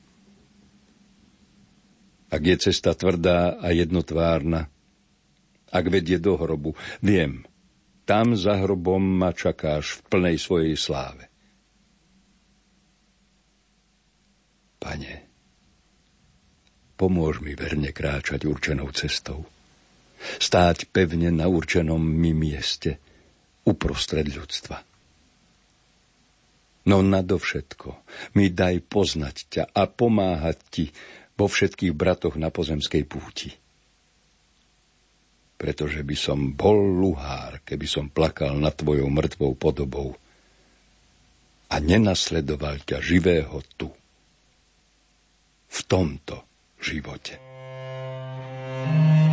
Ak 2.28 2.44
je 2.44 2.60
cesta 2.60 2.92
tvrdá 2.92 3.56
a 3.56 3.72
jednotvárna, 3.72 4.68
ak 5.72 5.86
vedie 5.92 6.18
do 6.20 6.40
hrobu. 6.40 6.74
Viem, 7.04 7.44
tam 8.08 8.40
za 8.40 8.56
hrobom 8.64 9.04
ma 9.04 9.36
čakáš 9.36 10.00
v 10.00 10.02
plnej 10.08 10.38
svojej 10.40 10.76
sláve. 10.80 11.28
Pane, 14.80 15.14
pomôž 16.96 17.44
mi 17.44 17.52
verne 17.58 17.92
kráčať 17.92 18.48
určenou 18.48 18.88
cestou. 18.96 19.44
Stáť 20.18 20.88
pevne 20.90 21.30
na 21.30 21.52
určenom 21.52 22.00
mi 22.00 22.32
mieste, 22.32 22.98
uprostred 23.68 24.32
ľudstva. 24.32 24.80
No 26.88 27.04
nadovšetko 27.04 27.90
mi 28.40 28.48
daj 28.48 28.88
poznať 28.88 29.36
ťa 29.52 29.64
a 29.76 29.84
pomáhať 29.92 30.58
ti 30.72 30.86
vo 31.36 31.52
všetkých 31.52 31.92
bratoch 31.92 32.40
na 32.40 32.48
pozemskej 32.48 33.04
púti 33.04 33.52
pretože 35.58 36.06
by 36.06 36.16
som 36.16 36.54
bol 36.54 36.78
luhár, 36.78 37.66
keby 37.66 37.90
som 37.90 38.06
plakal 38.14 38.54
nad 38.62 38.78
tvojou 38.78 39.10
mŕtvou 39.10 39.58
podobou 39.58 40.14
a 41.68 41.76
nenasledoval 41.82 42.80
ťa 42.86 43.02
živého 43.02 43.60
tu, 43.76 43.90
v 45.68 45.80
tomto 45.90 46.46
živote. 46.80 47.36
thank 48.78 49.22
you 49.22 49.27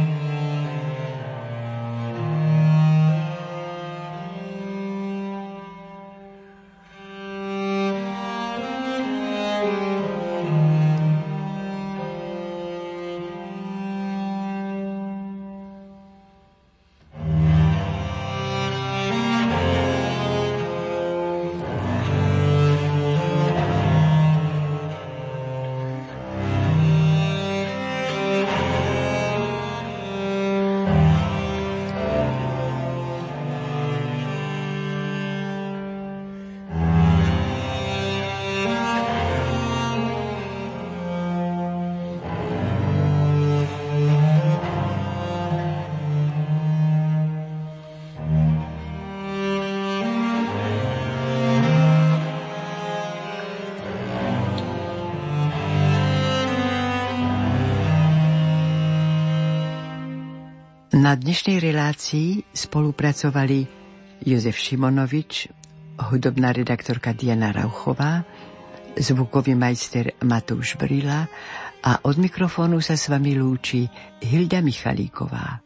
dnešnej 61.34 61.66
relácii 61.66 62.46
spolupracovali 62.54 63.66
Jozef 64.22 64.54
Šimonovič, 64.54 65.50
hudobná 65.98 66.54
redaktorka 66.54 67.10
Diana 67.10 67.50
Rauchová, 67.50 68.22
zvukový 68.94 69.58
majster 69.58 70.14
Matúš 70.22 70.78
Brila 70.78 71.26
a 71.82 71.98
od 72.06 72.22
mikrofónu 72.22 72.78
sa 72.78 72.94
s 72.94 73.10
vami 73.10 73.34
lúči 73.34 73.82
Hilda 74.22 74.62
Michalíková. 74.62 75.63